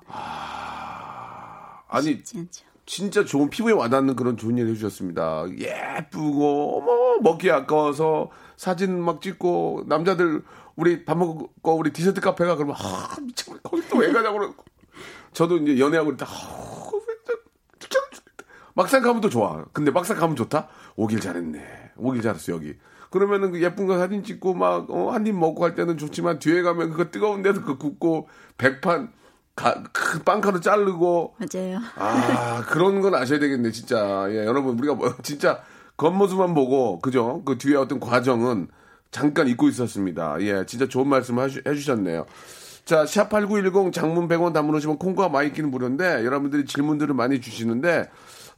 아니, 1.88 2.06
쉽지 2.08 2.38
않죠. 2.40 2.66
진짜 2.86 3.26
좋은 3.26 3.50
피부에 3.50 3.74
와닿는 3.74 4.16
그런 4.16 4.38
좋은 4.38 4.58
얘기 4.60 4.70
해주셨습니다. 4.72 5.46
예쁘고, 5.58 6.78
어머, 6.78 7.18
먹기 7.22 7.50
아까워서 7.50 8.30
사진 8.58 9.02
막 9.02 9.22
찍고, 9.22 9.86
남자들, 9.88 10.44
우리 10.76 11.04
밥 11.04 11.18
먹고, 11.18 11.74
우리 11.78 11.92
디저트 11.94 12.22
카페가 12.22 12.56
그러면, 12.58 12.76
아, 12.78 13.16
미쳤네. 13.22 13.60
거기 13.64 13.82
또 13.90 13.98
왜 13.98 14.12
가냐고. 14.12 14.38
그러고. 14.38 14.64
저도 15.34 15.58
이제 15.58 15.80
연애하고 15.80 16.16
때, 16.16 16.26
아, 16.26 16.28
막상 18.76 19.02
가면 19.02 19.22
또 19.22 19.30
좋아. 19.30 19.64
근데 19.74 19.90
막상 19.90 20.18
가면 20.18 20.36
좋다? 20.36 20.68
오길 20.98 21.20
잘했네. 21.22 21.92
오길 21.98 22.22
잘했어, 22.22 22.52
여기. 22.54 22.76
그러면은 23.10 23.52
그 23.52 23.62
예쁜 23.64 23.88
거 23.88 23.98
사진 23.98 24.24
찍고 24.24 24.54
막, 24.54 24.90
어, 24.92 25.12
한 25.12 25.26
입 25.26 25.34
먹고 25.36 25.62
갈 25.62 25.74
때는 25.76 25.98
좋지만 25.98 26.40
뒤에 26.40 26.62
가면 26.62 26.92
그거 26.92 27.10
뜨거운 27.10 27.42
데서 27.42 27.64
그 27.64 27.78
굽고, 27.78 28.28
백 28.58 28.86
판, 28.86 29.13
가, 29.56 29.82
큰 29.94 30.24
빵가루 30.26 30.60
자르고, 30.60 31.36
맞아요. 31.38 31.80
아, 31.96 32.66
그런 32.68 33.00
건 33.00 33.16
아셔야 33.16 33.40
되겠네, 33.40 33.72
진짜. 33.72 34.28
예, 34.30 34.46
여러분, 34.46 34.78
우리가 34.78 34.94
뭐, 34.96 35.16
진짜 35.24 35.62
겉모습만 35.96 36.54
보고, 36.54 37.00
그죠? 37.00 37.42
그 37.46 37.58
뒤에 37.58 37.78
어떤 37.78 38.02
과정은 38.02 38.68
잠깐 39.12 39.48
잊고 39.48 39.70
있었습니다. 39.70 40.36
예, 40.42 40.66
진짜 40.66 40.86
좋은 40.90 41.08
말씀 41.08 41.40
하시, 41.40 41.62
해주셨네요. 41.66 42.26
자, 42.84 43.06
샵8910 43.06 43.94
장문 43.94 44.28
100원 44.28 44.52
단문 44.52 44.76
오시면 44.76 44.98
콩과 45.00 45.30
마이케이는 45.30 45.72
무료인데, 45.72 46.26
여러분들이 46.26 46.66
질문들을 46.66 47.16
많이 47.16 47.40
주시는데, 47.40 48.10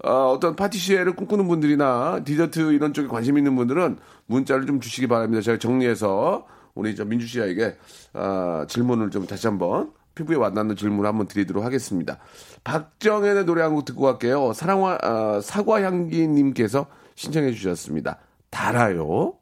어, 0.04 0.32
어떤 0.32 0.56
파티시에를 0.56 1.16
꿈꾸는 1.16 1.48
분들이나 1.48 2.24
디저트 2.24 2.72
이런 2.74 2.94
쪽에 2.94 3.08
관심 3.08 3.38
있는 3.38 3.56
분들은 3.56 3.98
문자를 4.28 4.66
좀 4.66 4.80
주시기 4.80 5.08
바랍니다. 5.08 5.42
제가 5.42 5.58
정리해서 5.58 6.46
우리 6.76 6.96
저 6.96 7.04
민주 7.06 7.26
씨에게 7.28 7.76
아, 8.14 8.66
질문을 8.70 9.10
좀 9.10 9.26
다시 9.26 9.48
한번 9.48 9.92
피부에 10.14 10.36
와닿는 10.36 10.76
질문을 10.76 11.08
한번 11.08 11.28
드리도록 11.28 11.64
하겠습니다. 11.64 12.20
박정현의 12.64 13.46
노래 13.46 13.62
한 13.62 13.74
곡 13.74 13.86
듣고 13.86 14.02
갈게요. 14.04 14.54
사랑화 14.54 14.98
아, 15.02 15.40
사과향기님께서 15.42 16.86
신청해 17.16 17.52
주셨습니다. 17.54 18.20
달아요. 18.50 19.34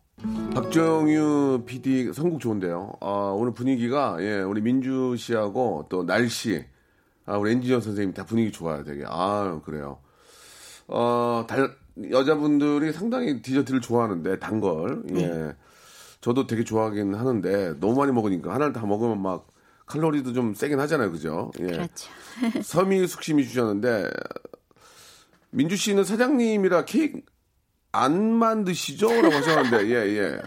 박정유 0.54 1.64
PD 1.66 2.14
선곡 2.14 2.40
좋은데요. 2.40 2.94
아, 3.02 3.34
오늘 3.36 3.54
분위기가 3.54 4.16
예, 4.20 4.40
우리 4.42 4.62
민주 4.62 5.16
씨하고 5.18 5.86
또 5.90 6.06
날씨, 6.06 6.64
아, 7.26 7.38
우리 7.38 7.52
엔지니어 7.52 7.82
선생님 7.82 8.14
다 8.14 8.26
분위기 8.26 8.52
좋아요, 8.52 8.84
되게. 8.84 9.04
아, 9.08 9.60
그래요. 9.66 9.98
어, 10.88 11.46
달, 11.48 11.76
여자분들이 12.12 12.94
상당히 12.94 13.42
디저트를 13.42 13.82
좋아하는데, 13.82 14.40
단 14.40 14.60
걸. 14.60 15.04
예. 15.16 15.56
저도 16.22 16.48
되게 16.48 16.64
좋아하긴 16.64 17.16
하는데, 17.16 17.80
너무 17.80 17.96
많이 17.96 18.12
먹으니까, 18.12 18.54
하나를 18.54 18.74
다 18.74 18.86
먹으면 18.86 19.22
막, 19.22 19.48
칼로리도 19.86 20.34
좀 20.34 20.54
세긴 20.54 20.80
하잖아요, 20.80 21.12
그죠? 21.12 21.52
예. 21.60 21.66
그렇죠. 21.68 22.10
서미숙심이 22.64 23.48
주셨는데, 23.48 24.10
민주 25.52 25.76
씨는 25.78 26.04
사장님이라 26.04 26.86
케이크 26.86 27.22
안 27.92 28.34
만드시죠? 28.34 29.08
라고 29.22 29.36
하셨는데, 29.36 29.88
예, 29.88 30.18
예. 30.18 30.42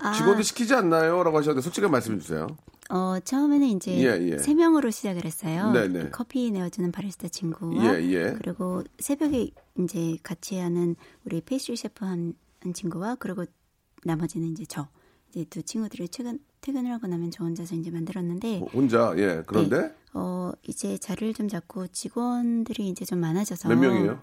아. 0.00 0.12
직원들 0.12 0.42
시키지 0.42 0.74
않나요? 0.74 1.22
라고 1.22 1.38
하셨는데, 1.38 1.62
솔직하게 1.62 1.90
말씀해 1.90 2.18
주세요. 2.18 2.46
어, 2.90 3.18
처음에는 3.22 3.66
이제 3.66 3.92
예, 3.98 4.32
예. 4.32 4.38
세 4.38 4.54
명으로 4.54 4.90
시작을 4.90 5.24
했어요. 5.24 5.72
네네. 5.72 6.10
커피 6.10 6.50
내어주는 6.50 6.90
바리스타 6.90 7.28
친구와 7.28 8.00
예, 8.00 8.02
예. 8.04 8.34
그리고 8.38 8.82
새벽에 8.98 9.50
이제 9.78 10.16
같이 10.22 10.56
하는 10.56 10.96
우리 11.24 11.40
pastry 11.42 11.76
chef 11.76 12.04
한, 12.06 12.34
한 12.60 12.72
친구와 12.72 13.16
그리고 13.16 13.44
나머지는 14.04 14.48
이제 14.48 14.64
저 14.66 14.88
이제 15.30 15.44
두 15.50 15.62
친구들이 15.62 16.08
퇴근 16.08 16.38
퇴근을 16.62 16.90
하고 16.90 17.06
나면 17.06 17.30
저 17.30 17.44
혼자서 17.44 17.74
이제 17.74 17.90
만들었는데 17.90 18.60
혼자, 18.72 19.12
예. 19.18 19.42
그런데 19.46 19.80
네. 19.88 19.94
어 20.14 20.52
이제 20.66 20.96
자리를 20.96 21.34
좀 21.34 21.46
잡고 21.48 21.88
직원들이 21.88 22.88
이제 22.88 23.04
좀 23.04 23.20
많아져서 23.20 23.68
몇 23.68 23.76
명이에요? 23.78 24.22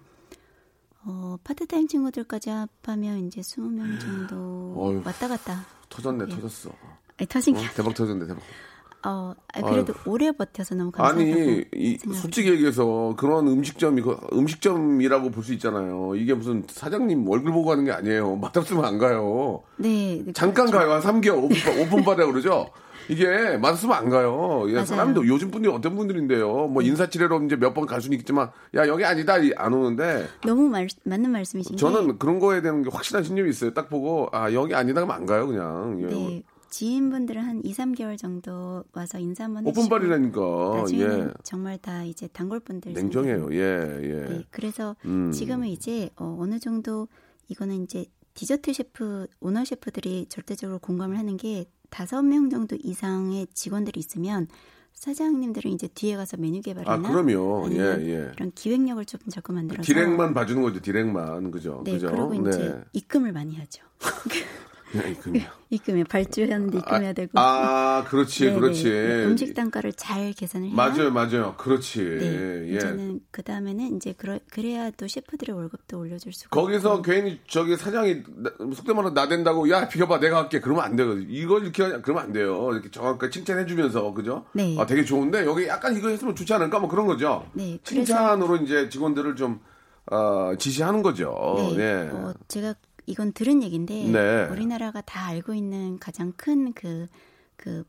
어 1.06 1.38
파트타임 1.43 1.88
친구들까지 1.88 2.49
합하면 2.49 3.28
이제 3.28 3.41
20명 3.41 3.99
정도 4.01 4.73
어휴. 4.75 5.04
왔다 5.06 5.28
갔다 5.28 5.63
터졌네, 5.89 6.25
터졌어. 6.28 6.71
아니, 7.17 7.28
터진 7.28 7.56
어? 7.56 7.60
게 7.60 7.67
대박 7.75 7.93
터졌네, 7.93 8.25
대박. 8.28 8.39
어, 9.08 9.36
아, 9.54 9.62
그래도 9.62 9.93
오래 10.08 10.32
버텨서 10.32 10.73
너무 10.73 10.89
감사하다고 10.89 11.21
아니, 11.21 11.63
이. 11.75 11.97
솔직히 12.12 12.49
얘기해서 12.49 13.13
그런 13.15 13.47
음식점이, 13.47 14.01
그 14.01 14.17
음식점이라고 14.34 15.30
볼 15.30 15.43
수 15.43 15.54
있잖아요. 15.54 16.15
이게 16.15 16.34
무슨 16.34 16.63
사장님 16.67 17.28
얼굴 17.30 17.51
보고 17.51 17.69
가는 17.69 17.86
게 17.86 17.91
아니에요. 17.91 18.36
맛없으면 18.38 18.84
안 18.84 18.97
가요. 18.97 19.62
네, 19.78 20.23
네, 20.25 20.34
잠깐 20.34 20.65
그렇죠. 20.65 20.88
가요. 20.88 20.93
한 20.99 21.01
3개월 21.21 21.43
오픈, 21.43 21.49
오픈바다 21.82 22.25
그러죠? 22.25 22.67
이게 23.08 23.58
맛없으면 23.58 23.95
안 23.95 24.10
가요. 24.10 24.63
예. 24.69 24.84
사람도 24.84 25.28
요즘 25.28 25.51
분들이 25.51 25.71
어떤 25.71 25.95
분들인데요. 25.95 26.65
뭐 26.69 26.82
인사치레로 26.82 27.43
이제 27.43 27.56
몇 27.56 27.75
번 27.75 27.86
갈 27.86 28.01
수는 28.01 28.15
있겠지만, 28.15 28.49
야, 28.75 28.88
여기 28.88 29.06
아니다. 29.06 29.38
이- 29.38 29.54
안 29.56 29.71
오는데, 29.71 30.25
너무 30.43 30.67
말, 30.67 30.88
맞는 31.04 31.30
말씀이신 31.30 31.75
게 31.75 31.78
저는 31.80 32.17
그런 32.17 32.39
거에 32.39 32.63
대한 32.63 32.82
게 32.82 32.89
확실한 32.91 33.23
신념이 33.23 33.51
있어요. 33.51 33.71
딱 33.75 33.88
보고, 33.89 34.28
아, 34.32 34.51
여기 34.51 34.73
아니다 34.73 35.01
하면 35.01 35.15
안 35.15 35.28
가요, 35.28 35.45
그냥. 35.45 35.99
예. 36.01 36.06
네, 36.08 36.43
지인분들은 36.75 37.41
한 37.41 37.61
2, 37.63 37.71
3개월 37.71 38.17
정도 38.17 38.83
와서 38.91 39.17
인사 39.17 39.45
한번 39.45 39.65
해주시고 39.65 39.95
오픈발이라니까. 39.95 40.85
예. 40.95 41.33
정말 41.41 41.77
다 41.77 42.03
이제 42.03 42.27
단골분들 42.27 42.91
냉정해요. 42.91 43.47
예, 43.53 43.99
예. 44.03 44.27
네, 44.27 44.43
그래서 44.51 44.97
음. 45.05 45.31
지금은 45.31 45.69
이제 45.69 46.09
어, 46.17 46.35
어느 46.38 46.59
정도 46.59 47.07
이거는 47.47 47.83
이제 47.83 48.05
디저트 48.33 48.73
셰프 48.73 49.25
오너 49.39 49.63
셰프들이 49.63 50.25
절대적으로 50.27 50.79
공감을 50.79 51.17
하는 51.17 51.38
게 51.38 51.63
다섯 51.89 52.23
명 52.23 52.49
정도 52.49 52.75
이상의 52.77 53.47
직원들이 53.53 53.97
있으면 53.97 54.49
사장님들은 54.95 55.71
이제 55.71 55.88
뒤에 55.88 56.17
가서 56.17 56.35
메뉴 56.35 56.61
개발이나 56.61 56.93
아, 56.93 56.97
그럼요. 56.97 57.69
예, 57.71 57.77
예. 57.77 58.31
이런 58.35 58.51
기획력을 58.53 59.05
조금 59.05 59.29
자꾸 59.29 59.53
만들어서 59.53 59.81
디렉만 59.81 60.33
봐주는 60.33 60.61
거죠, 60.61 60.81
디렉만. 60.81 61.51
그죠? 61.51 61.83
네, 61.85 61.93
그죠? 61.93 62.07
그리고 62.07 62.49
이제 62.49 62.81
입금을 62.91 63.31
많이 63.31 63.55
하죠. 63.55 63.81
네, 64.95 65.13
그럼요. 65.15 65.39
입금에 65.69 66.03
발주하는데 66.03 66.77
입금해야 66.77 67.13
되고 67.13 67.31
아, 67.36 68.03
그렇지, 68.08 68.45
네, 68.45 68.51
네. 68.51 68.60
그렇지. 68.60 68.89
음식 69.25 69.53
단가를 69.53 69.93
잘 69.93 70.31
계산을 70.34 70.67
해야 70.67 70.75
맞아요, 70.75 71.12
맞아요. 71.12 71.55
그렇지. 71.58 71.99
네, 72.03 72.69
예. 72.71 72.75
이제는 72.75 73.19
그 73.31 73.41
다음에는 73.43 73.95
이제 73.97 74.13
그러, 74.13 74.39
그래야 74.51 74.91
또 74.91 75.08
셰프들의 75.08 75.55
월급도 75.55 75.99
올려줄 75.99 76.34
수가 76.34 76.49
거기서 76.60 76.93
있고. 76.95 77.01
괜히 77.01 77.39
저기 77.47 77.75
사장이 77.75 78.23
나- 78.38 78.51
속된 78.73 78.95
말로 78.95 79.10
나댄다고 79.10 79.69
야 79.69 79.88
비켜봐 79.89 80.19
내가 80.19 80.38
할게 80.38 80.60
그러면 80.62 80.84
안 80.86 80.95
되거든 80.95 81.25
이걸 81.29 81.63
이렇게 81.63 81.84
하냐 81.84 82.01
그러면 82.01 82.23
안 82.25 82.31
돼요 82.34 82.69
이렇게 82.71 82.89
정확하게 82.91 83.29
칭찬해주면서 83.31 84.13
그죠 84.13 84.45
네. 84.53 84.75
아 84.79 84.86
되게 84.86 85.03
좋은데 85.03 85.45
여기 85.45 85.67
약간 85.67 85.95
이거 85.97 86.10
했으면 86.10 86.36
좋지 86.36 86.53
않을까 86.53 86.79
뭐 86.79 86.88
그런 86.89 87.05
거죠 87.05 87.45
네, 87.53 87.77
칭찬으로 87.84 88.58
이제 88.58 88.88
직원들을 88.89 89.36
좀 89.36 89.60
어, 90.12 90.53
지시하는 90.58 91.01
거죠 91.01 91.55
네, 91.75 91.79
예. 91.79 92.10
어, 92.13 92.34
제가 92.47 92.75
이건 93.05 93.33
들은 93.33 93.63
얘기인데 93.63 94.07
네. 94.09 94.47
우리나라가 94.51 95.01
다 95.01 95.25
알고 95.25 95.53
있는 95.53 95.97
가장 95.99 96.33
큰그그 96.33 97.85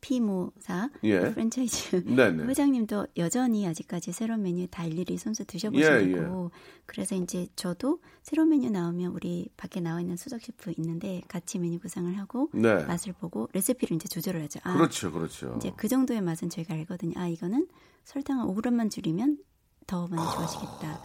피모사 0.00 0.90
예. 1.02 1.20
그 1.20 1.34
프랜차이즈 1.34 2.04
네네. 2.04 2.44
회장님도 2.44 3.08
여전히 3.16 3.66
아직까지 3.66 4.12
새로운 4.12 4.42
메뉴 4.42 4.66
다 4.68 4.84
일일이 4.84 5.18
손수 5.18 5.42
예, 5.42 5.46
드셔보시고 5.46 6.50
그래서 6.86 7.16
이제 7.16 7.48
저도 7.56 8.00
새로운 8.22 8.50
메뉴 8.50 8.70
나오면 8.70 9.12
우리 9.12 9.48
밖에 9.56 9.80
나와 9.80 10.00
있는 10.00 10.16
수석 10.16 10.40
셰프 10.40 10.72
있는데 10.78 11.22
같이 11.28 11.58
메뉴 11.58 11.78
구상을 11.80 12.16
하고 12.16 12.48
네. 12.52 12.84
맛을 12.84 13.12
보고 13.12 13.48
레시피를 13.52 13.96
이제 13.96 14.08
조절을 14.08 14.42
하죠. 14.44 14.60
아, 14.62 14.74
그렇죠 14.74 15.10
그렇죠 15.10 15.54
이제 15.56 15.72
그 15.76 15.88
정도의 15.88 16.20
맛은 16.20 16.48
저희가 16.48 16.74
알거든요. 16.74 17.14
아 17.18 17.26
이거는 17.26 17.66
설탕을 18.04 18.44
5g만 18.46 18.90
줄이면 18.90 19.38
더 19.86 20.06
많이 20.06 20.22
좋아지겠다. 20.22 21.02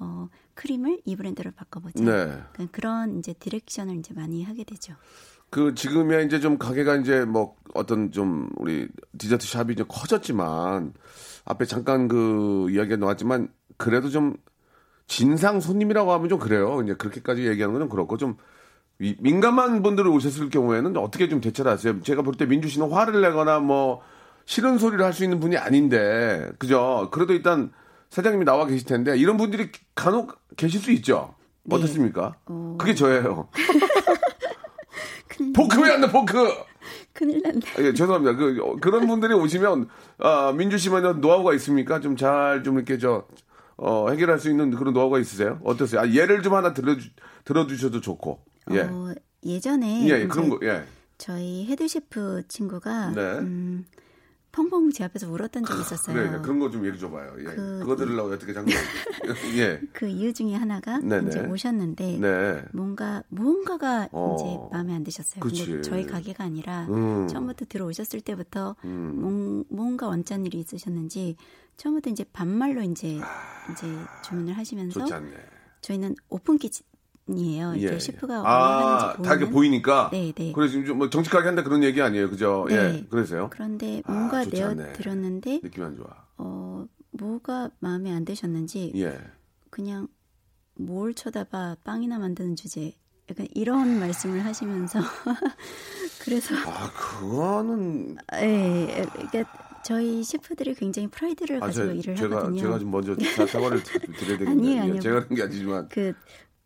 어 0.00 0.28
크림을 0.54 1.00
이 1.04 1.16
브랜드로 1.16 1.50
바꿔보자. 1.52 2.04
네. 2.04 2.10
그러니까 2.52 2.66
그런 2.72 3.18
이제 3.18 3.32
direction을 3.34 3.96
이제 3.96 4.12
많이 4.14 4.42
하게 4.44 4.64
되죠. 4.64 4.94
그 5.50 5.74
지금의 5.74 6.26
이제 6.26 6.40
좀 6.40 6.56
가게가 6.58 6.96
이제 6.96 7.24
뭐 7.24 7.56
어떤 7.74 8.10
좀 8.10 8.48
우리 8.56 8.88
디저트 9.18 9.46
샵이 9.46 9.76
좀 9.76 9.86
커졌지만 9.88 10.94
앞에 11.44 11.64
잠깐 11.66 12.08
그 12.08 12.68
이야기가 12.70 12.96
나왔지만 12.96 13.48
그래도 13.76 14.08
좀 14.08 14.34
진상 15.06 15.60
손님이라고 15.60 16.12
하면 16.12 16.28
좀 16.28 16.38
그래요. 16.38 16.80
이제 16.82 16.94
그렇게까지 16.94 17.46
얘기하는 17.46 17.74
건좀 17.74 17.88
그렇고 17.90 18.16
좀 18.16 18.36
이- 19.00 19.16
민감한 19.20 19.82
분들이 19.82 20.08
오셨을 20.08 20.48
경우에는 20.48 20.96
어떻게 20.96 21.28
좀 21.28 21.40
대처를 21.40 21.70
하세요? 21.72 22.00
제가 22.02 22.22
볼 22.22 22.34
때 22.36 22.46
민주 22.46 22.68
씨는 22.68 22.90
화를 22.90 23.20
내거나 23.20 23.58
뭐 23.58 24.00
싫은 24.46 24.78
소리를 24.78 25.04
할 25.04 25.12
수 25.12 25.24
있는 25.24 25.38
분이 25.40 25.56
아닌데 25.56 26.50
그죠? 26.58 27.08
그래도 27.12 27.32
일단 27.32 27.72
사장님이 28.12 28.44
나와 28.44 28.66
계실 28.66 28.86
텐데 28.86 29.16
이런 29.16 29.38
분들이 29.38 29.70
간혹 29.94 30.38
계실 30.58 30.80
수 30.80 30.90
있죠. 30.92 31.34
네. 31.62 31.74
어떻습니까? 31.74 32.36
어. 32.44 32.76
그게 32.78 32.94
저예요. 32.94 33.48
큰일, 35.28 35.52
포크 35.54 35.80
왜안 35.80 36.02
돼? 36.02 36.10
포크. 36.10 36.46
큰일 37.14 37.40
났네. 37.40 37.60
예, 37.78 37.94
죄송합니다. 37.94 38.36
그, 38.36 38.58
어, 38.62 38.76
그런 38.82 39.06
분들이 39.06 39.32
오시면, 39.32 39.88
아, 40.18 40.52
민주 40.52 40.76
씨만 40.76 41.22
노하우가 41.22 41.54
있습니까? 41.54 42.00
좀 42.00 42.16
잘, 42.16 42.62
좀 42.62 42.76
이렇게 42.76 42.98
저, 42.98 43.26
어, 43.78 44.10
해결할 44.10 44.38
수 44.38 44.50
있는 44.50 44.70
그런 44.72 44.92
노하우가 44.92 45.18
있으세요? 45.18 45.58
어떠세요? 45.64 46.02
아, 46.02 46.08
예를 46.08 46.42
좀 46.42 46.52
하나 46.52 46.74
들어주, 46.74 47.08
들어주셔도 47.44 48.02
좋고. 48.02 48.40
예. 48.72 48.80
어, 48.80 49.14
예전에 49.42 50.06
예, 50.10 50.20
예, 50.20 50.26
그런 50.26 50.50
거, 50.50 50.58
예. 50.64 50.84
저희 51.16 51.64
헤드 51.64 51.88
셰프 51.88 52.42
친구가 52.48 53.12
네. 53.12 53.20
음, 53.38 53.86
펑펑 54.52 54.90
제 54.92 55.04
앞에서 55.04 55.30
울었던 55.30 55.64
적이 55.64 55.80
있었어요. 55.80 56.14
그래, 56.14 56.40
그런 56.42 56.58
거 56.58 56.70
좀 56.70 56.84
얘기 56.86 56.98
줘봐요. 56.98 57.34
예. 57.40 57.44
그- 57.44 57.78
그, 57.80 57.86
거 57.86 57.96
들으려고 57.96 58.30
어떻게 58.32 58.52
장난. 58.52 58.74
예. 59.56 59.80
그 59.92 60.06
이유 60.06 60.32
중에 60.32 60.54
하나가 60.54 60.98
네네. 60.98 61.28
이제 61.28 61.40
오셨는데 61.40 62.18
네. 62.18 62.62
뭔가 62.72 63.22
무언가가 63.28 64.08
어. 64.12 64.36
이제 64.38 64.58
마음에 64.76 64.94
안 64.94 65.04
드셨어요. 65.04 65.40
그치. 65.40 65.66
근데 65.66 65.82
저희 65.82 66.06
가게가 66.06 66.44
아니라 66.44 66.86
음. 66.90 67.26
처음부터 67.28 67.64
들어오셨을 67.68 68.20
때부터 68.20 68.76
음. 68.84 69.18
뭔, 69.20 69.64
뭔가 69.70 70.06
원짠 70.08 70.44
일이 70.46 70.58
있으셨는지 70.60 71.36
처음부터 71.78 72.10
이제 72.10 72.24
반말로 72.32 72.82
이제 72.82 73.18
이제 73.72 73.86
주문을 74.24 74.56
하시면서. 74.56 75.06
저희는 75.80 76.14
오픈 76.28 76.58
키친 76.58 76.86
이에요. 77.28 77.74
이제 77.76 77.94
예. 77.94 77.98
셰프가 77.98 78.40
뭐 78.40 78.46
아, 78.46 79.16
다 79.22 79.34
이렇게. 79.34 79.50
보이니까. 79.50 80.10
네, 80.12 80.32
네. 80.36 80.52
그래서 80.52 80.72
지금 80.72 80.86
좀뭐 80.86 81.08
정직하게 81.10 81.46
한다 81.46 81.62
그런 81.62 81.82
얘기 81.84 82.02
아니에요. 82.02 82.28
그죠? 82.30 82.66
예. 82.70 82.74
네. 82.76 83.06
그래서요? 83.08 83.48
그런데 83.52 84.02
아, 84.06 84.12
뭔가 84.12 84.44
좋지 84.44 84.56
내어 84.56 84.68
않네. 84.70 84.92
드렸는데 84.94 85.60
느낌 85.60 85.84
안 85.84 85.96
좋아. 85.96 86.06
어 86.38 86.86
뭐가 87.12 87.70
마음에 87.78 88.12
안 88.12 88.24
드셨는지 88.24 88.92
예. 88.96 89.18
그냥 89.70 90.08
뭘 90.74 91.14
쳐다봐 91.14 91.76
빵이나 91.84 92.18
만드는 92.18 92.56
주제 92.56 92.92
약간 93.30 93.46
이런 93.54 94.00
말씀을 94.00 94.44
하시면서 94.44 94.98
그래서 96.24 96.54
아, 96.66 96.90
그거는 96.92 98.16
예, 98.34 99.04
그러니까 99.12 99.80
저희 99.84 100.22
셰프들이 100.24 100.74
굉장히 100.74 101.08
프라이드를 101.08 101.56
아, 101.58 101.66
가지고 101.66 101.88
제, 101.88 101.94
일을 101.98 102.16
제가 102.16 102.36
하거든요. 102.38 102.60
제가 102.60 102.78
좀 102.78 102.90
먼저 102.90 103.14
사- 103.36 103.46
사과를 103.46 103.82
드- 103.82 103.98
드려야 104.12 104.38
되겠네요. 104.38 104.48
아니에요, 104.58 104.76
예, 104.76 104.80
아니에요. 104.80 105.00
제가 105.00 105.24
그런 105.24 105.36
게 105.36 105.42
아니지만 105.42 105.88
그 105.88 106.12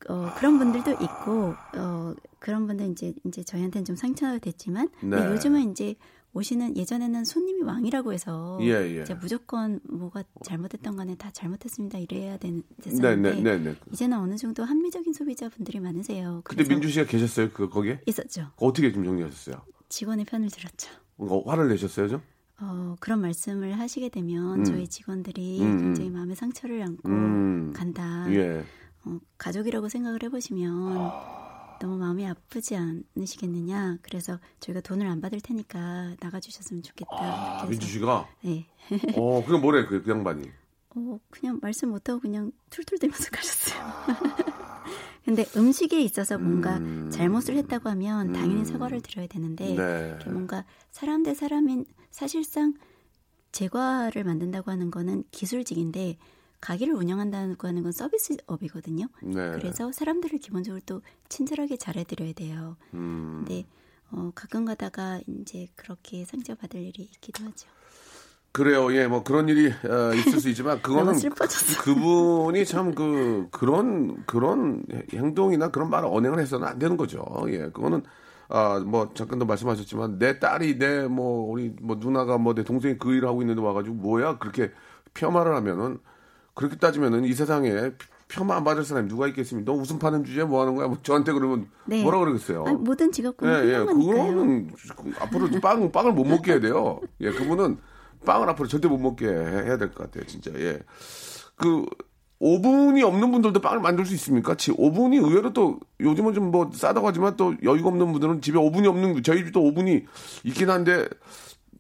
어, 0.09 0.31
그런 0.37 0.59
분들도 0.59 0.93
있고 0.93 1.55
어, 1.77 2.15
그런 2.39 2.67
분들 2.67 2.91
이제 2.91 3.13
이제 3.25 3.43
저희한테는 3.43 3.85
좀 3.85 3.97
상처가 3.97 4.39
됐지만 4.39 4.89
네. 5.03 5.17
요즘은 5.17 5.71
이제 5.71 5.95
오시는 6.33 6.77
예전에는 6.77 7.25
손님이 7.25 7.63
왕이라고 7.63 8.13
해서 8.13 8.59
예, 8.61 8.99
예. 8.99 9.03
이제 9.03 9.15
무조건 9.15 9.81
뭐가 9.85 10.23
잘못했던 10.45 10.95
간에 10.95 11.15
다 11.15 11.31
잘못했습니다 11.33 11.99
이래야 11.99 12.37
되는 12.37 12.63
네, 12.77 12.91
됐었는데 12.91 13.35
네, 13.37 13.43
네, 13.43 13.59
네. 13.59 13.75
이제는 13.93 14.19
어느 14.19 14.37
정도 14.37 14.63
합리적인 14.63 15.15
소비자분들이 15.15 15.81
많으세요. 15.81 16.43
그때 16.45 16.65
민주 16.65 16.91
씨가 16.91 17.07
계셨어요? 17.07 17.51
그 17.53 17.71
거기에? 17.71 18.01
있었죠. 18.07 18.51
어떻게 18.57 18.93
좀 18.93 19.05
정리하셨어요? 19.05 19.63
직원의 19.89 20.27
편을 20.27 20.51
들었죠. 20.51 20.91
뭔가 21.17 21.51
화를 21.51 21.69
내셨어요, 21.69 22.09
좀? 22.09 22.21
어, 22.61 22.97
그런 23.01 23.21
말씀을 23.21 23.79
하시게 23.79 24.09
되면 24.09 24.61
음. 24.61 24.65
저희 24.65 24.89
직원들이 24.89 25.61
음, 25.63 25.67
음. 25.67 25.79
굉장히 25.79 26.11
마음에 26.11 26.35
상처를 26.35 26.83
안고 26.83 27.09
음. 27.09 27.73
간다. 27.75 28.27
예. 28.31 28.65
어, 29.07 29.19
가족이라고 29.39 29.89
생각을 29.89 30.23
해보시면 30.25 31.11
너무 31.81 31.97
마음이 31.97 32.27
아프지 32.27 32.77
않으시겠느냐. 32.77 33.99
그래서 34.03 34.39
저희가 34.61 34.81
돈을 34.81 35.07
안 35.07 35.21
받을 35.21 35.41
테니까 35.41 36.17
나가주셨으면 36.21 36.83
좋겠다. 36.83 37.11
아, 37.63 37.67
민주. 37.67 37.87
씨가 37.87 38.29
네. 38.43 38.67
어, 39.17 39.45
그냥 39.45 39.61
뭐래 39.61 39.87
그, 39.87 40.03
그 40.03 40.11
양반이. 40.11 40.51
어, 40.97 41.19
그냥 41.31 41.59
말씀 41.61 41.91
못하고 41.91 42.21
그냥 42.21 42.53
툴툴대면서 42.71 43.31
가셨어요. 43.31 43.93
근데 45.25 45.45
음식에 45.57 46.01
있어서 46.01 46.39
뭔가 46.39 46.79
잘못을 47.11 47.57
했다고 47.57 47.89
하면 47.91 48.33
당연히 48.33 48.65
사과를 48.65 49.01
드려야 49.01 49.27
되는데 49.27 49.73
음. 49.73 49.77
네. 49.77 50.31
뭔가 50.31 50.65
사람 50.93 51.25
대 51.25 51.35
사람인 51.35 51.85
사실상 52.11 52.75
제과를 53.51 54.23
만든다고 54.23 54.71
하는 54.71 54.91
거는 54.91 55.25
기술직인데 55.33 56.19
가게를 56.61 56.95
운영한다고 56.95 57.69
하는 57.69 57.83
건 57.83 57.93
서비스업이거든요. 57.93 59.07
네. 59.23 59.51
그래서 59.53 59.93
사람들을 59.93 60.39
기본적으로 60.39 60.81
또 60.87 61.03
친절하게 61.29 61.77
잘해드려야 61.77 62.33
돼요. 62.33 62.77
음. 62.95 63.45
근데 63.45 63.65
어, 64.11 64.31
가끔 64.35 64.65
가다가 64.65 65.21
이제 65.27 65.69
그렇게 65.77 66.25
상처받을 66.25 66.81
일이 66.81 67.03
있기도 67.03 67.45
하죠. 67.45 67.69
그래요. 68.53 68.91
예, 68.95 69.07
뭐 69.07 69.23
그런 69.23 69.49
일이 69.51 69.67
어, 69.69 70.15
있을 70.15 70.41
수 70.41 70.49
있지만 70.49 70.81
그거는. 70.83 71.13
그분이 71.83 72.65
참 72.65 72.95
그 72.95 73.49
그런 73.51 74.25
그런 74.25 74.83
행동이나 75.13 75.71
그런 75.71 75.91
말을 75.91 76.09
언행을 76.11 76.39
해서는 76.39 76.67
안 76.67 76.79
되는 76.79 76.97
거죠. 76.97 77.25
예, 77.49 77.59
그거는 77.71 78.03
아 78.49 78.79
뭐 78.81 79.13
잠깐도 79.13 79.45
말씀하셨지만 79.45 80.19
내 80.19 80.39
딸이 80.39 80.79
내 80.79 81.07
뭐 81.09 81.51
우리 81.51 81.75
뭐 81.83 81.97
누나가 82.01 82.39
뭐 82.39 82.55
내 82.55 82.63
동생이 82.65 82.97
그 82.97 83.13
일을 83.13 83.29
하고 83.29 83.43
있는데 83.43 83.61
와가지고 83.61 83.95
뭐야 83.97 84.39
그렇게 84.39 84.71
폄하를 85.15 85.55
하면은 85.57 85.99
그렇게 86.57 86.77
따지면은 86.77 87.25
이 87.25 87.33
세상에 87.35 87.93
폄하 88.29 88.57
안 88.57 88.65
받을 88.65 88.85
사람이 88.85 89.09
누가 89.09 89.29
있겠습니까? 89.29 89.71
너 89.71 89.79
웃음 89.79 89.99
파는 90.01 90.25
주제에 90.25 90.43
뭐 90.45 90.61
하는 90.63 90.75
거야? 90.75 90.89
뭐 90.89 90.97
저한테 91.03 91.33
그러면 91.33 91.69
네. 91.85 92.03
뭐라 92.03 92.19
그러겠어요? 92.19 92.65
아니, 92.67 92.77
모든 92.77 93.13
직업군은 93.13 93.69
예, 93.69 93.75
예. 93.75 93.79
그거는 93.85 94.71
앞으로 95.21 95.49
빵, 95.61 95.93
빵을 95.93 96.13
못 96.13 96.25
먹게 96.25 96.53
해야 96.53 96.61
돼요. 96.61 97.01
예, 97.21 97.31
그분은 97.31 97.77
빵을 98.25 98.49
앞으로 98.49 98.67
절대 98.67 98.89
못 98.89 98.99
먹게 98.99 99.27
해야 99.29 99.77
될 99.79 99.93
것 99.93 99.99
같아요, 99.99 100.25
진짜. 100.27 100.51
예. 100.57 100.81
그, 101.55 101.85
오븐이 102.39 103.03
없는 103.03 103.31
분들도 103.33 103.61
빵을 103.61 103.81
만들 103.81 104.05
수 104.05 104.13
있습니까? 104.15 104.55
지 104.57 104.73
오븐이 104.77 105.17
의외로 105.19 105.53
또 105.53 105.79
요즘은 106.01 106.35
좀 106.35 106.51
뭐 106.51 106.71
싸다고 106.73 107.07
하지만 107.07 107.37
또 107.37 107.55
여유가 107.63 107.89
없는 107.89 108.13
분들은 108.13 108.41
집에 108.43 108.59
오븐이 108.59 108.87
없는 108.89 109.23
저희 109.23 109.45
집도 109.45 109.63
오븐이 109.63 110.05
있긴 110.45 110.69
한데 110.69 111.09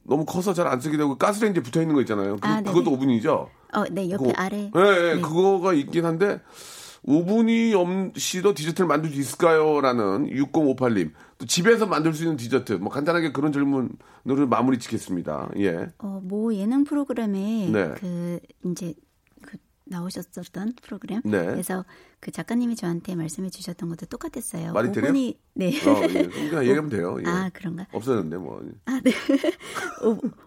너무 0.09 0.25
커서 0.25 0.53
잘 0.55 0.67
안 0.67 0.81
쓰게 0.81 0.97
되고 0.97 1.17
가스레인지에 1.17 1.63
붙어 1.63 1.81
있는 1.81 1.95
거 1.95 2.01
있잖아요. 2.03 2.37
그, 2.37 2.49
아. 2.49 2.63
그것도 2.63 2.93
오븐이죠. 2.93 3.49
어, 3.75 3.85
네, 3.91 4.09
옆에 4.11 4.25
그거- 4.25 4.33
아래. 4.37 4.71
예, 4.75 4.81
예, 5.11 5.15
네. 5.17 5.21
그거가 5.21 5.73
있긴 5.75 6.05
한데 6.05 6.41
오븐이 7.05 7.73
없이도 7.75 8.55
디저트를 8.55 8.87
만들 8.89 9.11
수 9.11 9.21
있을까요?라는 9.21 10.27
6058님. 10.29 11.13
또 11.39 11.47
집에서 11.47 11.87
만들 11.87 12.13
수 12.13 12.23
있는 12.25 12.37
디저트. 12.37 12.75
뭐 12.75 12.91
간단하게 12.91 13.31
그런 13.33 13.53
질문으로 13.53 14.47
마무리 14.49 14.79
짓겠습니다. 14.79 15.51
예. 15.59 15.89
어, 15.99 16.21
모 16.25 16.53
예능 16.55 16.83
프로그램에 16.85 17.69
네. 17.73 17.95
그 18.01 18.41
이제 18.65 18.93
그 18.97 19.06
나오셨었던 19.87 20.74
프로그램. 20.82 21.20
네. 21.24 21.45
그래서 21.47 21.84
그 22.20 22.30
작가님이 22.30 22.76
저한테 22.76 23.14
말씀해 23.14 23.51
주셨던 23.51 23.89
것도 23.91 24.07
똑같았어요. 24.07 24.72
말이 24.72 24.91
되려? 24.91 25.09
5분이 25.09 25.37
네. 25.55 25.68
어, 25.68 26.03
예. 26.09 26.26
그냥 26.26 26.64
얘기하면 26.64 26.89
돼요. 26.91 27.16
예. 27.24 27.28
아, 27.28 27.51
그런가? 27.53 27.87
없어졌는데 27.93 28.37
뭐. 28.39 28.62
아, 28.87 29.01
네. 29.05 29.12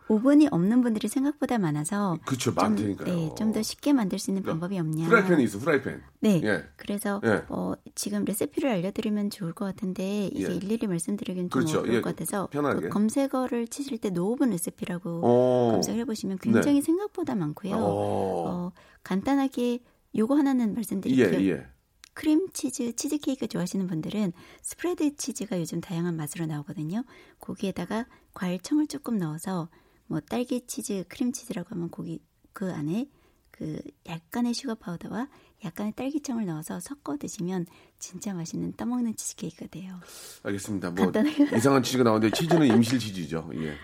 오븐이 0.09 0.47
없는 0.51 0.81
분들이 0.81 1.07
생각보다 1.07 1.57
많아서 1.57 2.17
그쵸, 2.25 2.51
좀, 2.51 2.55
많다니까요. 2.55 3.15
네, 3.15 3.35
좀 3.37 3.49
더 3.49 3.61
쉽게 3.63 3.93
만들 3.93 4.19
수 4.19 4.29
있는 4.29 4.43
방법이 4.43 4.77
없냐. 4.77 5.07
프라이팬이 5.07 5.43
있어, 5.45 5.57
프라이팬. 5.59 6.01
네. 6.19 6.41
예. 6.43 6.63
그래서 6.75 7.21
예. 7.23 7.43
어, 7.49 7.73
지금 7.95 8.25
레시피를 8.25 8.69
알려드리면 8.69 9.29
좋을 9.31 9.53
것 9.53 9.65
같은데 9.65 10.27
이게 10.27 10.49
예. 10.51 10.55
일일이 10.55 10.85
말씀드리기는 10.87 11.49
좀 11.49 11.59
그렇죠. 11.61 11.79
어려울 11.79 11.95
예, 11.97 12.01
것 12.01 12.15
같아서. 12.15 12.49
그 12.51 12.89
검색어를 12.89 13.67
치실 13.67 13.97
때 13.99 14.09
no오븐 14.09 14.49
레시피라고 14.51 15.21
어. 15.23 15.71
검색해 15.73 16.05
보시면 16.05 16.37
굉장히 16.39 16.81
생각보다 16.81 17.35
많고요. 17.35 17.75
어. 17.75 17.79
어, 17.79 18.71
간단하게 19.03 19.79
요거 20.15 20.35
하나는 20.35 20.71
예, 20.71 20.73
말씀드릴게요. 20.73 21.51
예. 21.51 21.67
크림 22.13 22.49
치즈, 22.51 22.95
치즈케이크 22.95 23.47
좋아하시는 23.47 23.87
분들은 23.87 24.33
스프레드 24.61 25.15
치즈가 25.15 25.59
요즘 25.59 25.79
다양한 25.79 26.15
맛으로 26.17 26.45
나오거든요. 26.47 27.03
거기에다가 27.39 28.05
과일청을 28.33 28.87
조금 28.87 29.17
넣어서 29.17 29.69
뭐 30.07 30.19
딸기 30.19 30.65
치즈, 30.67 31.05
크림 31.07 31.31
치즈라고 31.31 31.69
하면 31.71 31.89
거기 31.91 32.19
그 32.51 32.71
안에 32.71 33.07
그 33.51 33.79
약간의 34.07 34.53
슈가 34.53 34.75
파우더와 34.75 35.29
약간의 35.63 35.93
딸기청을 35.95 36.45
넣어서 36.45 36.79
섞어 36.79 37.17
드시면 37.17 37.65
진짜 37.99 38.33
맛있는 38.33 38.73
떠먹는 38.73 39.15
치즈케이크가 39.15 39.67
돼요. 39.67 39.99
알겠습니다. 40.43 40.91
뭐 40.91 41.11
간단하게. 41.11 41.55
이상한 41.57 41.83
치즈가 41.83 42.03
나오는데 42.03 42.33
치즈는 42.35 42.67
임실 42.75 42.99
치즈죠. 42.99 43.49
예. 43.55 43.75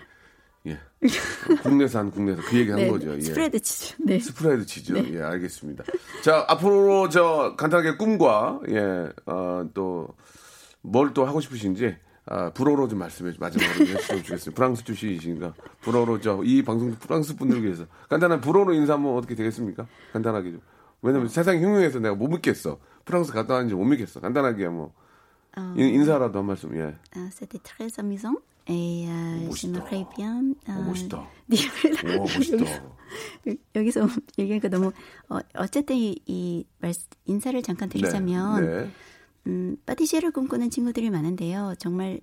예. 0.66 0.78
국내산 1.62 2.10
국내산 2.10 2.44
그 2.44 2.58
얘기 2.58 2.70
한 2.70 2.80
네, 2.80 2.88
거죠. 2.90 3.14
예. 3.14 3.20
스프레드 3.20 3.60
치즈. 3.60 3.94
네. 4.02 4.18
스프레드 4.18 4.66
치즈. 4.66 4.92
예, 5.14 5.22
알겠습니다. 5.22 5.84
자, 6.22 6.44
앞으로 6.48 7.08
저 7.08 7.54
간단하게 7.56 7.96
꿈과 7.96 8.60
예, 8.70 9.08
어, 9.26 9.64
또뭘 9.74 11.14
또 11.14 11.24
하고 11.26 11.40
싶으신지 11.40 11.96
아, 12.28 12.50
불어로 12.50 12.88
좀 12.88 12.98
말씀해 12.98 13.32
주 13.32 13.38
마지막으로 13.40 13.86
해주시면 13.86 14.22
좋겠습니다. 14.24 14.50
프랑스 14.56 14.82
출신이시니까 14.84 15.54
불어로 15.82 16.20
저 16.20 16.40
이 16.42 16.62
방송 16.62 16.90
프랑스 16.98 17.36
분들 17.36 17.62
위해서 17.62 17.86
간단한 18.08 18.40
불어로 18.40 18.74
인사하면 18.74 19.16
어떻게 19.16 19.36
되겠습니까? 19.36 19.86
간단하게 20.12 20.50
좀. 20.52 20.60
왜냐면 21.02 21.28
세상이 21.28 21.62
흉흉해서 21.62 22.00
내가 22.00 22.16
못 22.16 22.26
믿겠어. 22.28 22.78
프랑스 23.04 23.32
갔다 23.32 23.54
왔는지 23.54 23.76
못 23.76 23.84
믿겠어. 23.84 24.18
간단하게 24.20 24.66
뭐 24.68 24.92
어, 25.56 25.74
인- 25.76 25.94
인사라도 25.94 26.40
한 26.40 26.46
말씀. 26.46 26.74
예. 26.76 26.96
아, 27.14 27.30
c'était 27.32 27.58
très 27.62 27.88
amusant. 28.00 28.40
Et 28.68 29.06
euh, 29.08 29.54
je 29.54 29.68
me 29.68 29.80
bien. 30.16 30.54
어, 30.66 30.82
멋있다. 30.82 31.28
네. 31.46 31.56
오, 32.18 32.22
멋있다. 32.22 32.96
여기서 33.76 34.08
얘기하니까 34.38 34.68
너무 34.68 34.92
어, 35.28 35.38
어쨌든 35.54 35.96
이, 35.96 36.20
이 36.26 36.64
말, 36.80 36.92
인사를 37.26 37.62
잠깐 37.62 37.88
드리자면 37.88 38.64
네. 38.64 38.82
네. 38.82 38.90
음, 39.46 39.76
파티시에를 39.86 40.32
꿈꾸는 40.32 40.70
친구들이 40.70 41.10
많은데요. 41.10 41.74
정말 41.78 42.20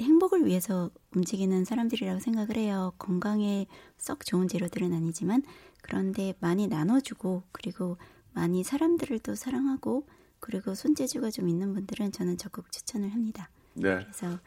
행복을 0.00 0.46
위해서 0.46 0.90
움직이는 1.14 1.64
사람들이라고 1.64 2.20
생각을 2.20 2.56
해요. 2.56 2.92
건강에 2.98 3.66
썩 3.98 4.24
좋은 4.24 4.46
재료들은 4.46 4.92
아니지만 4.92 5.42
그런데 5.82 6.34
많이 6.38 6.68
나눠주고 6.68 7.42
그리고 7.50 7.96
많이 8.32 8.62
사람들을 8.62 9.18
또 9.18 9.34
사랑하고 9.34 10.06
그리고 10.38 10.74
손재주가 10.74 11.30
좀 11.30 11.48
있는 11.48 11.74
분들은 11.74 12.12
저는 12.12 12.38
적극 12.38 12.70
추천을 12.70 13.12
합니다. 13.12 13.50
네. 13.74 13.98
그래서 13.98 14.38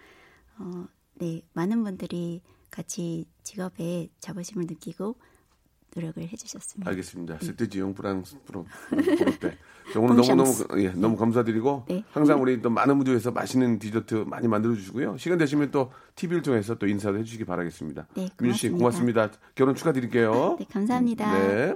어, 0.57 0.87
네 1.16 1.41
많은 1.53 1.84
분들이 1.84 2.41
같이 2.70 3.26
직업에 3.43 4.09
자부심을 4.20 4.66
느끼고 4.66 5.16
노력을 5.95 6.24
해주셨습니다. 6.24 6.89
알겠습니다. 6.89 7.38
세트지용 7.39 7.93
프랑스 7.93 8.38
프로 8.45 8.66
때. 9.39 9.57
자, 9.93 9.99
오늘 9.99 10.16
너무 10.16 10.28
너무 10.28 10.43
뽕샹스. 10.45 10.68
예, 10.78 10.89
너무 10.89 11.16
감사드리고 11.16 11.86
네. 11.88 12.03
항상 12.11 12.41
우리 12.41 12.61
또 12.61 12.70
많은 12.70 12.97
무대에서 12.97 13.32
맛있는 13.32 13.78
디저트 13.78 14.26
많이 14.28 14.47
만들어 14.47 14.74
주시고요. 14.74 15.18
시간 15.18 15.38
되시면 15.38 15.70
또 15.72 15.91
TV를 16.16 16.41
통해서 16.41 16.76
또 16.76 16.88
인사도 16.88 17.20
해주시기 17.20 17.45
바라겠습니다. 17.45 18.07
네, 18.16 18.30
민주 18.39 18.57
씨 18.57 18.70
고맙습니다. 18.70 19.22
고맙습니다. 19.28 19.53
결혼 19.55 19.76
축하드릴게요. 19.76 20.55
네, 20.59 20.66
감사합니다. 20.70 21.38
네. 21.38 21.76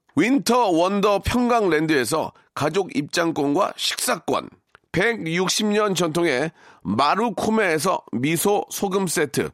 winter 0.15 0.69
wonder 0.69 1.19
평강랜드에서 1.19 2.33
가족 2.53 2.95
입장권과 2.95 3.73
식사권, 3.77 4.49
160년 4.91 5.95
전통의 5.95 6.51
마루코메에서 6.81 8.03
미소 8.11 8.65
소금 8.69 9.07
세트, 9.07 9.49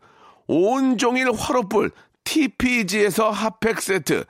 온종일 0.47 1.31
화로불 1.31 1.91
TPG에서 2.23 3.29
핫팩 3.29 3.81
세트, 3.81 4.25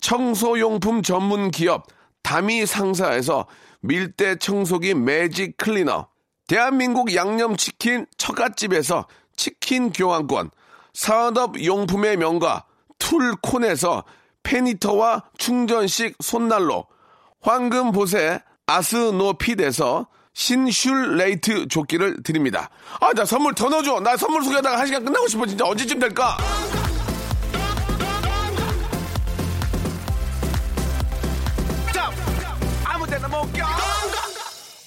청소용품 0.00 1.02
전문 1.02 1.50
기업 1.50 1.86
다미 2.22 2.66
상사에서 2.66 3.46
밀대 3.80 4.36
청소기 4.36 4.94
매직 4.94 5.56
클리너, 5.56 6.06
대한민국 6.46 7.14
양념치킨 7.14 8.06
처갓집에서 8.16 9.06
치킨 9.36 9.90
교환권, 9.90 10.50
산업용품의 10.92 12.18
명가 12.18 12.66
툴콘에서 12.98 14.04
페니터와 14.42 15.24
충전식 15.38 16.16
손난로, 16.20 16.86
황금보세 17.40 18.40
아스노핏에서 18.66 20.06
신슐레이트 20.34 21.68
조끼를 21.68 22.22
드립니다. 22.22 22.70
아, 23.00 23.12
나 23.12 23.24
선물 23.24 23.54
더 23.54 23.68
넣어줘. 23.68 24.00
나 24.00 24.16
선물 24.16 24.42
소개하다가 24.42 24.78
한 24.78 24.86
시간 24.86 25.04
끝나고 25.04 25.28
싶어. 25.28 25.44
진짜 25.46 25.64
언제쯤 25.66 25.98
될까? 25.98 26.38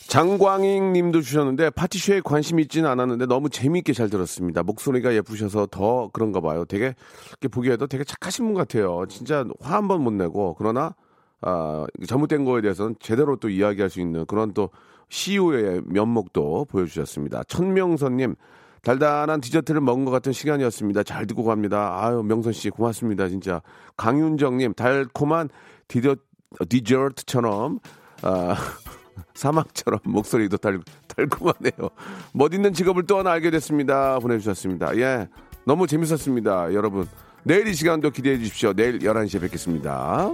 장광익 0.07 0.83
님도 0.91 1.21
주셨는데 1.21 1.71
파티쇼에 1.71 2.21
관심 2.23 2.59
있지는 2.59 2.89
않았는데 2.89 3.25
너무 3.25 3.49
재미있게 3.49 3.93
잘 3.93 4.09
들었습니다. 4.09 4.61
목소리가 4.63 5.13
예쁘셔서 5.15 5.67
더 5.71 6.09
그런가 6.13 6.41
봐요. 6.41 6.63
되게 6.65 6.93
이렇게 7.29 7.47
보기에도 7.47 7.87
되게 7.87 8.03
착하신 8.03 8.45
분 8.45 8.53
같아요. 8.53 9.05
진짜 9.09 9.43
화 9.61 9.77
한 9.77 9.87
번 9.87 10.01
못 10.01 10.13
내고 10.13 10.55
그러나 10.57 10.93
아, 11.41 11.85
잘못된 12.07 12.45
거에 12.45 12.61
대해서는 12.61 12.95
제대로 12.99 13.35
또 13.37 13.49
이야기할 13.49 13.89
수 13.89 13.99
있는 13.99 14.25
그런 14.25 14.53
또 14.53 14.69
CEO의 15.09 15.81
면목도 15.85 16.65
보여주셨습니다. 16.65 17.43
천명선님, 17.43 18.35
달달한 18.81 19.41
디저트를 19.41 19.81
먹은 19.81 20.05
것 20.05 20.11
같은 20.11 20.31
시간이었습니다. 20.33 21.03
잘 21.03 21.27
듣고 21.27 21.43
갑니다. 21.43 21.97
아유, 22.03 22.23
명선 22.23 22.53
씨, 22.53 22.69
고맙습니다. 22.69 23.27
진짜. 23.29 23.61
강윤정님, 23.97 24.73
달콤한 24.73 25.49
디저, 25.87 26.15
디저트처럼, 26.69 27.79
아, 28.23 28.55
사막처럼 29.33 29.99
목소리도 30.03 30.57
달, 30.57 30.79
달콤하네요. 31.07 31.89
멋있는 32.33 32.73
직업을 32.73 33.05
또 33.07 33.19
하나 33.19 33.31
알게 33.31 33.51
됐습니다. 33.51 34.19
보내주셨습니다. 34.19 34.97
예. 34.97 35.27
너무 35.65 35.87
재밌었습니다. 35.87 36.73
여러분. 36.73 37.07
내일 37.43 37.67
이 37.67 37.73
시간도 37.73 38.09
기대해 38.09 38.37
주십시오. 38.39 38.73
내일 38.73 38.99
11시에 38.99 39.39
뵙겠습니다. 39.41 40.31